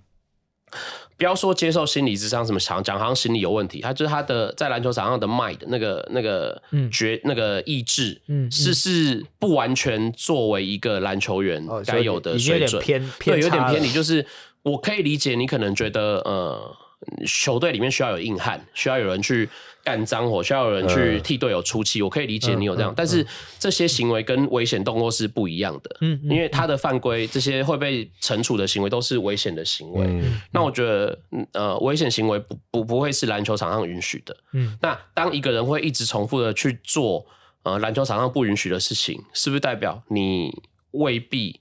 [1.18, 3.80] 不要说接受心理智商什么讲讲，好像心理有问题。
[3.80, 13.90] 他就是他的在篮球场上的 mind 那个那个决、嗯、那个意志，嗯，是是不完全作为一个篮球员该有的水准，偏偏对，有点偏离。
[13.90, 14.24] 就是
[14.62, 16.76] 我可以理解你可能觉得呃。
[17.24, 19.48] 球队里面需要有硬汉，需要有人去
[19.88, 22.02] 干脏活，需要有人去替队友出气。
[22.02, 23.26] 我可以理解你有这样，但是
[23.58, 25.96] 这些行为跟危险动作是不一样的。
[26.02, 30.22] 嗯，因为他的犯规，这些会被惩处的行为都是危险的行为。
[30.52, 31.18] 那我觉得，
[31.52, 34.36] 呃，危险行为不不不会是篮球场上允许的。
[34.52, 37.24] 嗯，那当一个人会一直重复的去做，
[37.62, 40.52] 呃，篮球场上不允许的事情，是不是代表你
[40.90, 41.58] 未必？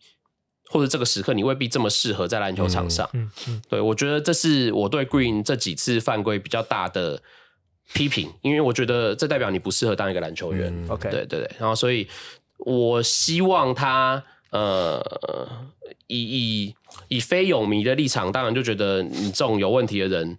[0.69, 7.21] 或者这个时刻你未必这么适合在篮球场上，嗯嗯，嗯对，我觉得这是我对 Green 这几次犯规比较大的
[7.93, 10.71] 批评，因为我觉得这代表你不适合当一个篮球员。
[10.89, 12.07] OK，、嗯、对对对，然后所以
[12.59, 15.01] 我希望他呃，
[16.07, 16.75] 以以
[17.07, 20.37] 以非泳迷的立场，当然就觉得你这种有问题的人。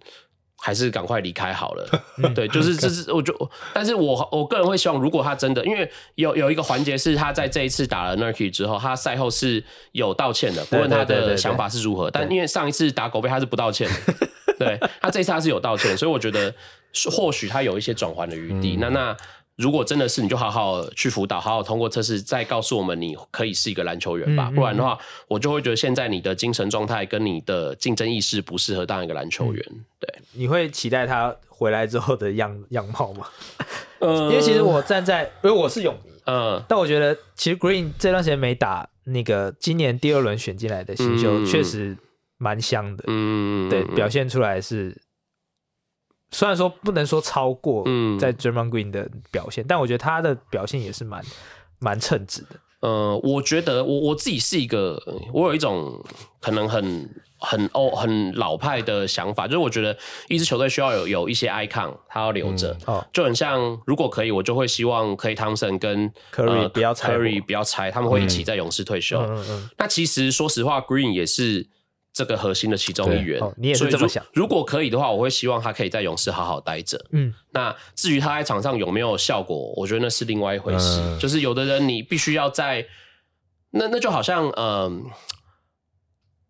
[0.61, 1.87] 还是赶快离开好了。
[2.35, 3.33] 对，就是这是我就，
[3.73, 12.11] 但是我我个人会希望，如果他真的，因为有有一个环节是他在这一次打了 Nurkic 之后，他赛后是有道歉的，不论他的想法是如何。
[12.11, 14.27] 但因为上一次打狗背他是不道歉的，
[14.59, 16.53] 对，他这一次他是有道歉，所以我觉得
[17.11, 18.77] 或许他有一些转圜的余地。
[18.79, 19.17] 那那。
[19.59, 24.47] 如果真的是，你就好好去辅导，好好通过测试，再告诉我们你可以是一个篮球员吧。
[24.47, 24.97] 嗯嗯、不然的话，
[25.27, 29.65] 我就会觉得现在你的精神状态跟你的竞争意识不适合当一个篮球员。
[29.69, 33.27] 嗯、对，你会期待他回来之后的样样貌吗？
[33.99, 41.97] 嗯， 因为其实我站在，因为我是泳迷，嗯，但我觉得其实 Green 这段时间没打那个今年第二轮选进来的新秀，确实
[42.37, 43.03] 蛮香的。
[43.07, 44.95] 嗯，对，表现出来是。
[46.31, 47.83] 虽然说不能说超过
[48.19, 51.23] 在 Draymond Green 的表现，嗯、但我觉得他的表现也是蛮
[51.79, 52.59] 蛮称职的。
[52.81, 55.01] 呃，我觉得我我自己是一个，
[55.33, 56.01] 我有一种
[56.39, 69.19] 可能很很哦很老派的想法，就是我觉得一支球队需要有有一些 icon，他要留着，嗯哦、就很像如果可以，我就会希望 Klay Thompson 跟 Curry 不要拆，Curry 不要拆，他们会一起在勇士退休。
[69.19, 71.67] 嗯嗯嗯、那其实说实话，Green 也是。
[72.19, 74.21] 这个核心的其中一员，哦、你也是这么想。
[74.33, 76.99] 如果可以的话，我会希望他可以在勇士好好待着。
[77.13, 80.99] 嗯，那至于他在场上有没有效果，我觉得那是另外一回事。
[80.99, 82.85] 嗯、就是有的人你必须要在，
[83.71, 84.57] 那那就好像嗯。
[84.57, 85.01] 呃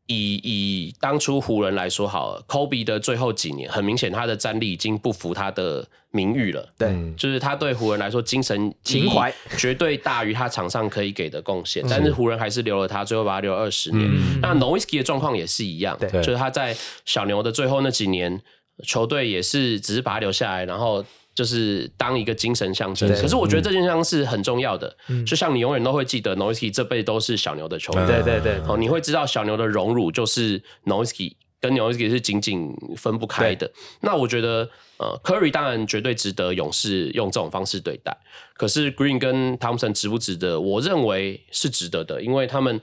[0.10, 6.68] 以以当初湖人来说好了，Kobe 的最后几年，很明显他的战力已经不符他的名誉了。
[6.78, 11.86] 对，就是他对湖人来说，精神情怀绝对大于他场上可以给的贡献。
[11.88, 14.10] 但是湖人还是留了他，最后把他留了二十年。
[14.12, 18.42] 嗯、那 Nowitzki 的状况也是一样，对就是他在小牛的最后那几年，
[18.84, 21.06] 球队也是只是把他留下来，然后。
[21.40, 24.94] 就是当一个精神象征，可是我觉得这件事情是很重要的。
[25.26, 28.60] 就像你永远都会记得 Nowitzki 这辈都是小牛的球员，对对对。
[28.68, 33.72] 哦，你会知道小牛的荣辱就是 Nowitzki 跟 Nowitzki 是紧紧分不开的。
[34.02, 38.18] 那我觉得，呃，Curry 当然绝对值得勇士用这种方式对待。
[38.56, 40.60] 可是 Green 跟 Thompson 值不值得？
[40.60, 42.82] 我认为是值得的，因为他们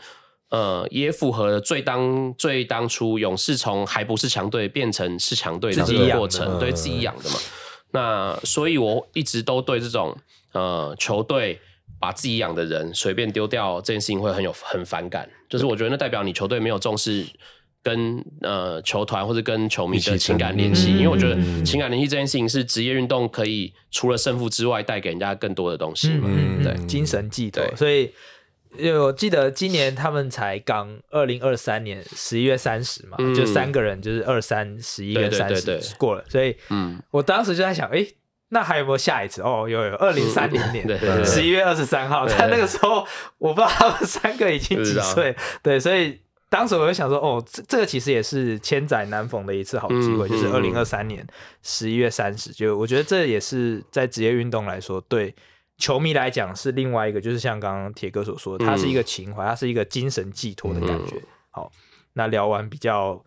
[0.49, 7.37] 呃也符合了最当最当初勇士从还不是强队变成是强队的这个过程，对自己养的嘛。
[7.97, 10.15] 那所以，我一直都对这种
[10.53, 11.59] 呃球队
[11.99, 15.27] 把自己养的人随便丢掉这件事情会很有很反感。
[15.49, 17.25] 就是我觉得那代表你球队没有重视
[17.83, 20.91] 跟呃球团或者跟球迷的情感联系。
[20.91, 26.11] 因为我觉得情感联系这件事情是职业运动可以除了胜负之外带给人家更多的东西。
[26.23, 27.65] 嗯，对，精神寄托。
[27.77, 28.13] 所以。
[28.79, 38.07] 因为我记得今年他们才刚二零二三年十一月三十嘛，嗯、就三个人就是二三十一月三十过了，所以，嗯，我当时就在想，哎，
[38.51, 39.43] 那还有没有下一次？
[39.43, 40.87] 哦，有有，二零三零年
[41.25, 43.07] 十一月二十三号，在那个时候
[43.39, 51.27] 我不知道他们三个已经几岁，对，所以当时我就想说，哦，这这个其实也是千载难逢的一次好机会，嗯、就是二零二三年
[51.63, 55.35] 十一月三十，就我觉得这也是在职业运动来说对。
[55.79, 61.17] 球迷来讲是另外一个，就是像刚刚铁哥所说的，它是一个情怀，它是一个精神寄托的感觉。
[61.17, 61.73] 嗯、好，
[62.15, 63.23] 那聊完比较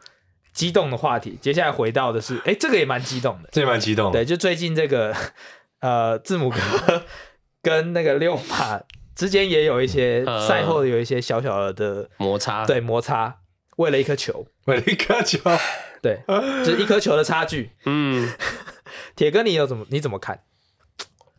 [0.51, 4.11] 激动的话题，接下来回到的是，哎，这个也蛮激动的，这也蛮激动。
[4.11, 5.15] 对，就最近这个
[5.81, 6.57] 呃，字母哥
[7.61, 8.81] 跟那个六马
[9.15, 13.41] 之间也有一些赛后有一些小小的摩擦，对摩擦，
[13.77, 15.39] 为了一颗球，为了一颗球，
[16.01, 16.23] 对，
[16.65, 17.69] 就是一颗球的差距。
[17.85, 18.31] 嗯，
[19.15, 20.41] 铁哥，你有怎么你怎么看？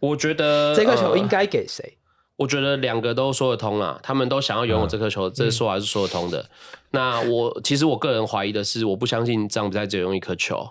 [0.01, 1.97] 我觉得这颗球应该给谁？
[2.37, 6.41] 我觉得两个都说得通啊，他们都想要拥有这颗球，嗯、这说法是说得通的。
[6.41, 6.49] 嗯、
[6.91, 10.69] 那我其实我个人怀疑的是，我不相信这样比赛只有用一颗球，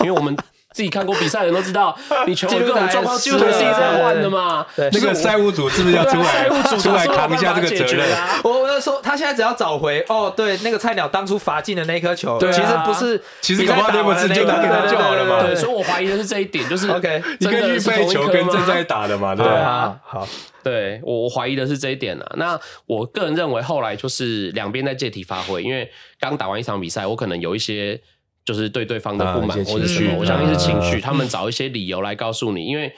[0.00, 0.36] 因为我们。
[0.72, 4.64] 自己看过比赛的人都知道， 你球各种状况就是自己在换的嘛。
[4.76, 8.06] 那个赛务组是不是要出来出来扛一下这个责任？
[8.44, 15.42] 我我说他现在只要找回哦，对，那个菜鸟当初罚进的那颗球，其实不是，其实搞不好那么直接拿给他就好了嘛。
[15.42, 19.98] 对，所以我怀疑的是这一点，就是 OK，一个预备球跟正在打的嘛， 对啊。
[20.06, 20.26] 好，
[20.62, 22.26] 对我我怀疑的是这一点啊。
[22.36, 28.00] 那我个人认为后来就是两边在借题发挥，因为刚打完一场比赛，我可能有一些。
[28.44, 31.00] 就是对对方的不满或者什么，我相信是情绪。
[31.00, 32.92] 他们找一些理由来告诉你，因为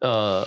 [0.00, 0.46] 呃，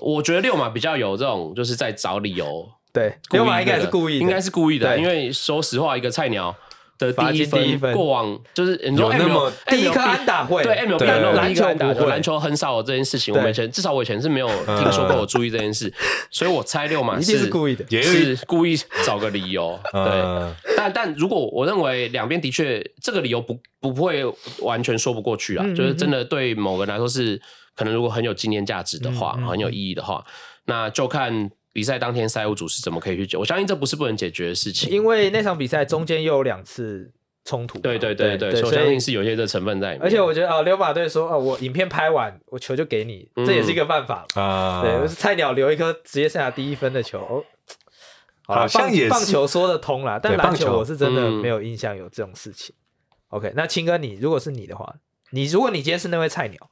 [0.00, 2.68] 我觉得六马比较有这种，就是在找理由。
[2.92, 4.98] 对，六马应该是故意，应该是故意的。
[4.98, 6.56] 因为说实话，一个菜鸟。
[6.98, 13.34] 的第一分，过往就是你说那么第一颗安打会，对 MLB 那种篮球安打，篮球很少有这件事情。
[13.34, 15.92] 我们以前至少我以前是没有听说过，我注意这件事，
[16.30, 19.78] 所以我猜溜马是故意的，也是故意找个理由。
[19.92, 24.22] 对，但但如果我认为两边的确这个理由不不会
[24.60, 27.40] 完全说不过去啊，就是真的对某个人来说是
[27.74, 30.24] 可能如果很有纪念价值的话，很有意义的话，
[30.64, 31.50] 那就看。
[31.76, 33.36] 比赛当天赛务组是怎么可以去解？
[33.36, 37.12] 我相信这不是不能解决的事情，因为那场比赛中间又有两次
[37.44, 37.78] 冲突。
[37.80, 40.02] 对对对对，我相信是有些这成分在里面。
[40.02, 44.80] 而且我觉得啊，溜马队说啊，我影片拍完，我球就给你，这也是一个办法啊。
[44.80, 47.44] 对，是菜鸟留一颗职业生涯第一分的球，
[48.46, 52.74] 好像也棒球说得通啦，但篮球我是真的没有印象有这种事情。
[53.28, 54.94] OK，那青哥，你如果是你的话，
[55.30, 56.70] 你如果你今天是那位菜鸟。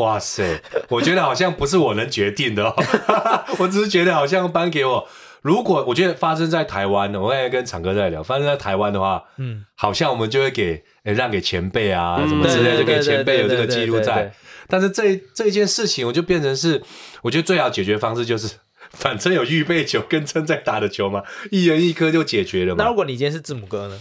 [0.00, 2.74] 哇塞，我觉得好像不是我能决定的哦，
[3.60, 5.08] 我只是觉得好像颁给我。
[5.42, 14.32] 如果我觉得发生在台湾的，我刚才跟场哥在聊，发生在台湾的话，嗯，好像我们就会给诶让给前辈啊什么之类，就给前辈有这个记录在。
[14.68, 16.82] 但是这这一件事情，我就变成是，
[17.22, 18.54] 我觉得最好解决方式就是，
[18.92, 22.84] 反正有预备球跟正在打的球嘛，一人一颗就解决了嘛。
[22.84, 23.98] 那如果你今天是字母哥呢？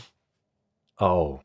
[0.97, 1.39] 哦。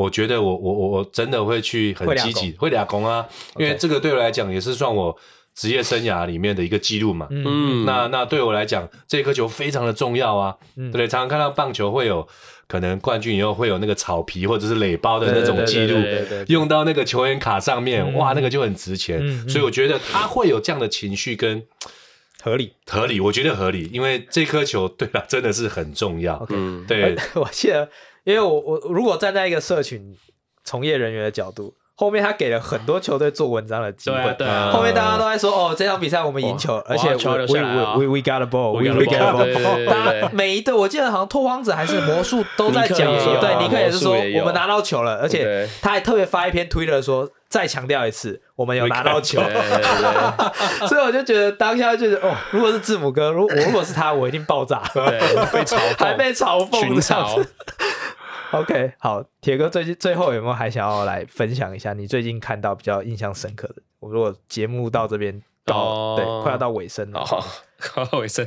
[0.00, 3.26] 我觉得我我我我真的会去很积极，会俩攻啊，
[3.58, 5.14] 因为这个对我来讲也是算我
[5.54, 7.26] 职业生涯里面的一个记录嘛。
[7.30, 10.56] 嗯，那那对我来讲，这颗球非常的重要啊。
[10.76, 12.26] 嗯，对，常常看到棒球会有
[12.66, 16.02] 可能冠军以后会有那个草皮或者是垒包的那种记录，
[16.46, 19.20] 用到那个球员卡上面，哇，那个就很值钱。
[19.46, 21.62] 所以我觉得他会有这样的情绪跟
[22.42, 26.46] 合理合理，我觉得合理，因为这颗球对他真的是很重要。
[26.48, 27.90] 嗯，对，我记得。
[28.30, 30.16] 因为我我如果站在一个社群
[30.64, 49.42] 从业人员的角度，后面他给了很多球队做文章的机会，对，后面大家都在说哦，这场比赛我们赢球，而且 we we we got a ball，we we got a ball，大家每一队我记得好像拓荒者还是魔术都在讲说，对，尼克也是说我们拿到球了，而且他还特别发一篇推特说，再强调一次，我们有拿到球，
[50.88, 55.04] 所以我就觉得当下就是哦，如果是字母哥，如我如果是他，我一定爆炸，对，
[55.52, 57.44] 被嘲 讽，还被嘲讽，群嘲。
[58.52, 63.76] OK， 好，铁哥最近最后有没有还想要来分享一下你最近看到比较印象深刻的？
[64.00, 67.44] 我如果节目到这边到、oh, 对快要到尾声了，好，
[67.78, 68.46] 快到尾声。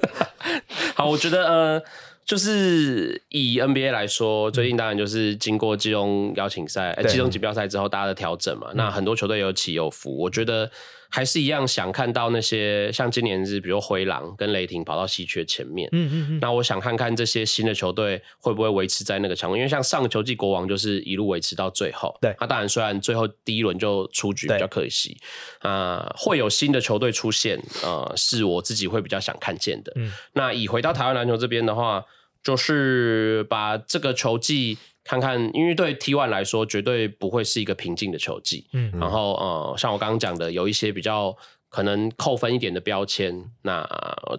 [0.94, 1.82] 好，我觉得呃，
[2.24, 10.70] 就是以 NBA 来说，最近当然就是经过季中邀请赛、对季中锦标赛之后，大家的调整嘛，嗯、那很多球队有起有伏，我觉得。
[11.16, 25.16] 还是一样想看到那些像今年是比如灰狼跟雷霆跑到西区前面，嗯嗯嗯，那我想看看这些新的球队会不会维持在那个强度，因为像上个球季国王就是一路维持到最后，对，那当然虽然最后第一轮就出局比较可惜，
[25.60, 29.90] 啊会有新的球队出现，呃，是我自己会比较想看见的。
[29.96, 32.04] 嗯，那以回到台湾篮球这边的话，
[32.42, 34.76] 就是把这个球季。
[35.06, 38.66] 看看，因为对 T One 来说，绝对不会是一个平静的球季。
[38.72, 41.36] 嗯，然后呃，像我刚刚讲的，有一些比较。
[41.68, 43.86] 可能扣分一点的标签，那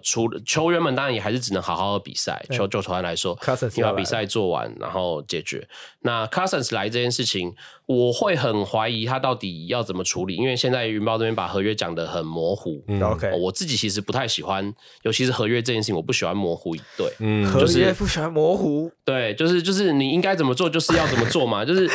[0.02, 2.44] 除了球员们当然也还是只能好好的比赛。
[2.50, 3.38] 球就球员来说，
[3.74, 5.68] 你把比赛做完，然后解决。
[6.00, 7.54] 那 Cousins 来这件事情，
[7.86, 12.82] 我会很怀疑他到底要怎么处理，因为现在云豹这边把合约讲得很模糊。
[13.02, 14.72] OK，我自己其实不太喜欢，
[15.02, 17.12] 尤其是合约这件事情，我不喜欢模糊一对。
[17.20, 18.90] 嗯，合约不喜欢模糊。
[19.04, 21.88] 对，就是就是你应该怎么做，就是要怎么做嘛，就是。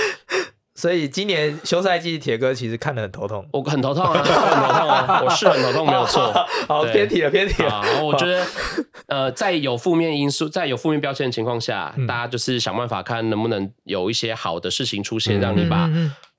[0.84, 3.48] 所以今年休赛季，铁哥其实看得很头痛。
[3.54, 6.34] 我很头痛啊，很头痛啊，我是很头痛，没有错。
[6.68, 7.82] 好，偏题了，偏题了。
[8.04, 8.46] 我觉得，
[9.08, 15.90] 呃，在有负面因素、在有负面标签的情况下，大家就是想办法看能不能有一些好的事情出现，让你把。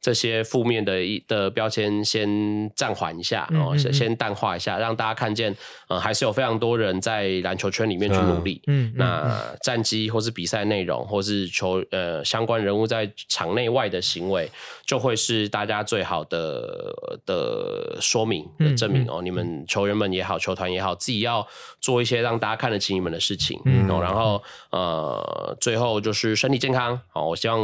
[0.04, 5.56] 这些负面的一的标签先暂缓一下，哦、嗯，先先淡化一下，让大家看见，
[5.88, 8.60] 呃，还是有非常多人在篮球圈里面去努力。
[8.66, 14.46] 嗯，那战绩或是比赛内容，或是球呃相关人物在场内外的行为，
[14.84, 16.94] 就会是大家最好的
[17.24, 19.22] 的说明的证明哦。
[19.22, 21.46] 嗯、你们球员们也好，球团也好，自己要
[21.80, 23.58] 做一些让大家看得起你们的事情。
[23.64, 27.00] 嗯，然后呃，最后就是身体健康。
[27.08, 27.58] 好，我希望，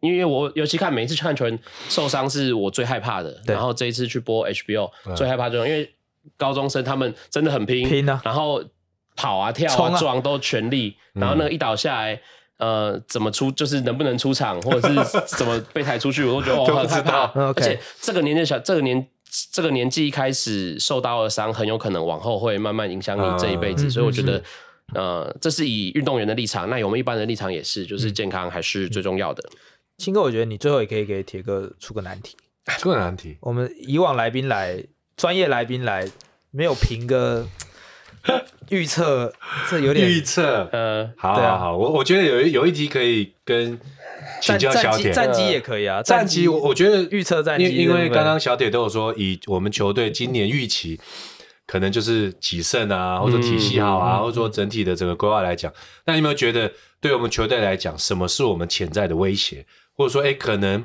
[0.00, 1.58] 因为我尤其看每一次看球员。
[1.88, 3.54] 受伤是我最害怕的，对。
[3.54, 5.90] 然后这一次去播 HBO 最害怕这种，因为
[6.36, 8.62] 高中生他们真的很拼，拼啊，然后
[9.16, 12.20] 跑啊跳啊撞都全力，啊、然后那个一倒下来，
[12.58, 17.26] 呃，怎么出就是能不能出场， 或者是怎么被抬出去，我都觉得 我很害怕。
[17.32, 19.06] 而且这个年纪小，这个年
[19.50, 24.42] 这个年纪一开始受到的伤，很有可能往后会慢慢影响你这一辈子，嗯、所以我觉得，
[24.94, 29.42] 呃，这是以运动员的立场，那我们一般的立场也是，就是健康还是最重要的。
[29.98, 32.36] 青哥，我觉得你最后也可以给铁哥出个难题。
[32.78, 34.84] 出个难题，我们以往来宾来，
[35.16, 36.08] 专业来宾来，
[36.52, 37.44] 没有评个
[38.68, 39.32] 预测，
[39.68, 40.68] 这有点预测。
[40.70, 43.76] 呃，好，好，好，我我觉得有一有一题可以跟
[44.40, 46.00] 请教小铁，战绩也可以啊。
[46.04, 51.00] 战绩，我我觉得预测战绩，因为刚刚小铁都有说，以我们球队今年预期，
[51.66, 55.72] 可能就是几胜啊，或者体系好啊，或者说整体的整个规划来讲，
[56.06, 56.70] 那你有没有觉得？
[57.02, 59.66] 对我们球队来讲，什么是我们潜在的威胁？
[59.94, 60.84] 或者说，哎，可能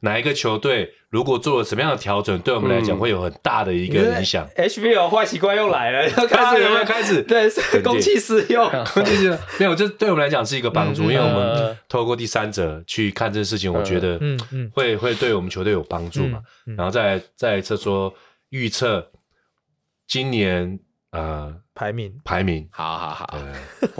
[0.00, 4.46] 哪一个球队如果做了什么样的调整，对我们来讲会有很大的一个影响。
[4.56, 7.22] HBO 坏习惯又来了， 开始有没有开始？
[7.22, 7.48] 对，
[7.82, 9.38] 公器私用， 公器私用。
[9.58, 16.40] 没有，这对我们来讲是一个帮助，因为我们透过第三者去看这个事情，我觉得嗯嗯会会对我们球队有帮助嘛。
[16.76, 18.12] 然后再再一次说
[18.50, 19.10] 预测
[20.06, 20.78] 今年
[21.12, 23.38] 呃排名排名，好好好，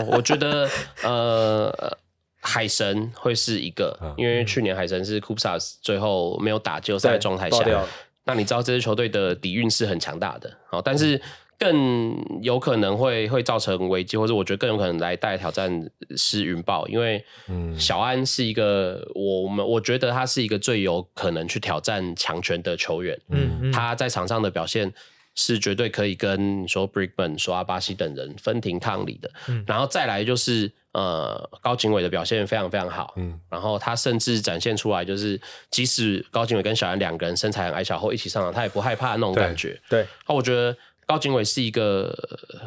[0.05, 0.69] 我觉得
[1.03, 1.97] 呃。
[2.41, 7.57] 海神会是一个，因为去年海神是 Kupsas 最后没有打季后赛状态下，
[8.23, 11.21] 那你知道这支球队的底蕴是很强大的，好，但是
[11.57, 17.21] 更有可能会会造成危机，或者我觉得更有可能来带来挑战是云豹，因为
[17.77, 24.89] 小安是一个我们我觉得他是一个最有可能去挑战强权的球员，嗯，他在场上的表现
[25.35, 29.29] 是绝对可以跟说 Brickman 说阿巴西等人分庭抗礼的，
[29.67, 30.71] 然后再来就是。
[30.99, 35.39] 呃，高景伟的表现非常非常好，嗯，然后他甚至展现出来，就是
[35.71, 40.05] 即使高景伟跟小安两个人身材很矮小后一起上场，他也不害怕那种感觉，对。
[40.27, 40.75] 那我觉得。
[41.09, 42.15] 高景伟是一个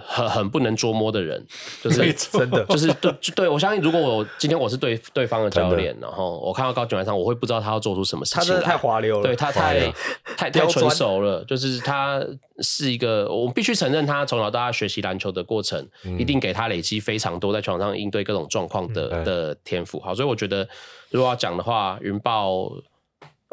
[0.04, 1.40] 很很不能捉摸的人，
[1.80, 8.40] 就是真的， 就是对对，我相信如果我今天我是对对方的教练，然后我看到高景伟上，我会不知道他要做出什么事情。
[8.40, 9.92] 他真的太滑溜了，对他太
[10.36, 12.20] 太太纯熟了，就是他
[12.58, 15.88] 是一个，我们必须承认他从小到大学习篮球的过程，
[16.18, 20.00] 一定给他累积非常多在场上应对各种状况的的天赋。
[20.00, 20.68] 好，所以我觉得
[21.10, 22.72] 如果要讲的话，云豹。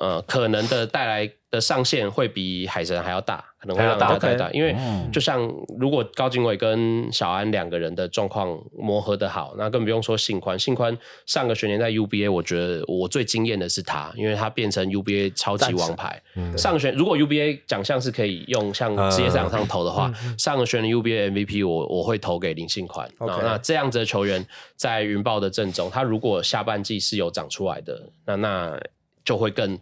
[0.01, 4.75] 呃，可能的带来的上限会比海神还要大，可能会让大家太大，大，因为
[5.11, 5.41] 就像
[5.77, 10.57] 如果高景伟跟小安两个人的状况磨合的好，那更不用说信宽。
[10.57, 16.21] 信宽上个学年在 UBA，我觉得我最惊艳的是他，因为他变成 UBA 超级王牌。
[16.57, 23.09] 上个学如果 UBA 奖项是可以用像职业赛场上投的话，上个学年 UBA MVP 我我会投给林信宽。
[23.19, 24.45] 那这样子的球员
[24.75, 28.79] 在云豹的阵中，他如果下半季是有长出来的，那那。
[29.25, 29.77] 就会更，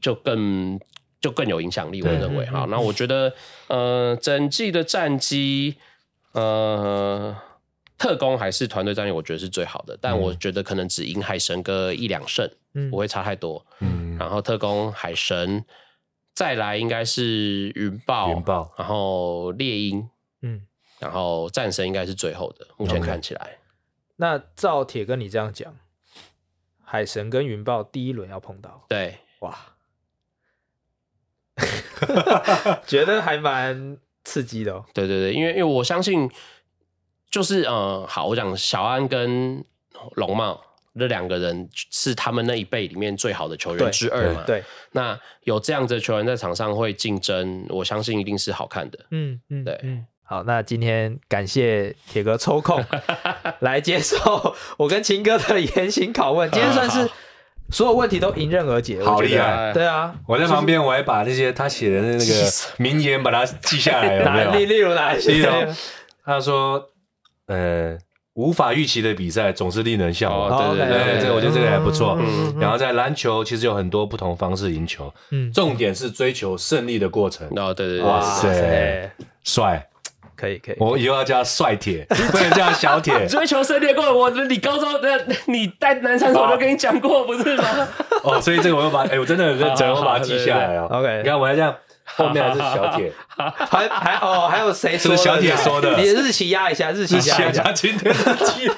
[0.00, 0.78] 就更
[1.20, 2.02] 就更有影响力。
[2.02, 3.32] 我认为，哈，那我觉得，
[3.66, 5.76] 呃，整季的战绩，
[6.32, 7.36] 呃，
[7.96, 9.98] 特工还是团队战力，我觉得是最好的。
[10.00, 12.48] 但我觉得可能只赢海神个一两胜，
[12.90, 13.64] 不会差太多。
[13.80, 15.64] 嗯，然后特工海神，
[16.34, 20.08] 再来应该是云豹，云豹，然后猎鹰，
[20.42, 20.62] 嗯，
[20.98, 22.66] 然后战神应该是最后的。
[22.76, 23.58] 目前看起来，
[24.16, 25.74] 那照铁跟你这样讲。
[26.90, 29.54] 海神跟云豹第一轮要碰到，对，哇，
[32.86, 34.84] 觉得还蛮刺激的哦。
[34.92, 36.30] 对对对，因为因为我相信，
[37.30, 39.64] 就是呃，好，我讲小安跟
[40.16, 40.60] 龙茂
[40.98, 44.42] 这两个人是他们那一辈里面最好的球员之二嘛。
[44.46, 48.98] 对，对，那有这样子的球员在场上会竞争，我相信一定是好看的。
[49.10, 49.78] 嗯嗯，对。
[49.82, 52.84] 嗯好，那今天感谢铁哥抽空
[53.60, 56.50] 来接受我跟秦哥的严刑拷问。
[56.50, 57.08] 今天算是
[57.70, 59.72] 所有问题都迎刃而解，好厉害！
[59.72, 64.24] 对啊，我在旁边，我还把那些他写的那个名言把它记下来了。
[64.24, 64.66] 哪 例？
[64.66, 65.68] 例如哪些？
[66.24, 66.82] 他说
[67.46, 67.96] ：“呃，
[68.34, 72.18] 无法预期的比赛总是令人向往。”对对对，这我觉得这个还不错。
[72.60, 77.46] 然后在篮球，其实有很多不同方式赢球，嗯，重点是追求胜利的过程。
[77.56, 79.10] 哦，对对对，哇塞，
[79.44, 79.87] 帅！
[80.38, 83.12] 可以可以，我以后要叫帅铁， 不能叫小铁。
[83.26, 87.88] 追求胜利过，我你高中的你带男生时我都跟你讲过，不是吗？
[88.22, 90.86] 哦，所以这个我又把哎，我真的很认真，我把它记下来哦。
[90.92, 91.74] OK，你看我还这样，
[92.04, 95.16] 后面还是小铁，还还哦，还有谁说？
[95.16, 95.96] 是小铁说的。
[95.96, 98.70] 你日期压一下，日期压一下，今天日期。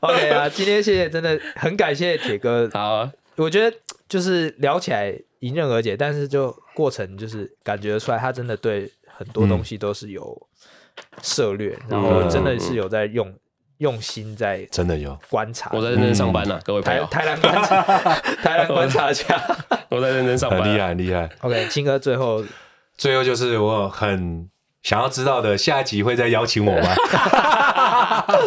[0.00, 2.68] OK 啊，今天谢谢，真的很感谢铁哥。
[2.72, 3.76] 好，我觉得
[4.08, 8.90] 就是聊起来迎刃而解，但是就过程就是感觉出来，他真的对。
[9.16, 10.48] 很多东西都是有
[11.22, 13.32] 涉略，然后真的是有在用
[13.78, 15.70] 用心在真的有观察。
[15.72, 17.04] 我在认真上班呢，各位朋友。
[17.06, 17.82] 台南观察，
[18.42, 19.40] 台南观察家，
[19.90, 21.28] 我在认真上班，很厉害，很厉害。
[21.40, 22.44] OK，青哥，最后
[22.96, 24.48] 最后就是我很
[24.82, 26.94] 想要知道的，下一集会再邀请我吗？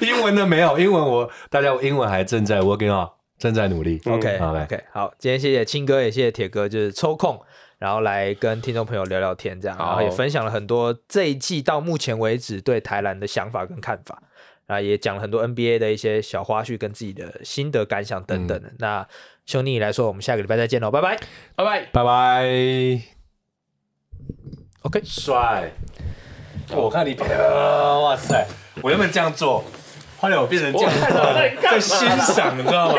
[0.00, 4.00] 英文的没有，英文我大家英文还正在 working on，正在努力。
[4.06, 7.40] OK，OK，好，今天谢谢青哥，也谢谢铁哥，就是抽空。
[7.78, 14.22] 然后来跟听众朋友聊聊天，这样，然后也分享了很多这一季到目前为止对台篮的想法跟看法，
[14.66, 18.68] 啊，也讲了很多 NBA 的一些小花絮跟自己的心得感想等等的。
[18.68, 19.08] 嗯、那
[19.44, 21.18] 兄弟来说，我们下个礼拜再见喽，拜拜，
[21.54, 23.02] 拜拜，拜拜。
[24.82, 25.70] OK，帅，
[26.70, 28.46] 我看你，哇塞，
[28.82, 29.62] 我原本这样做，
[30.18, 32.96] 后来我变成这样做，在欣赏，你知道吗？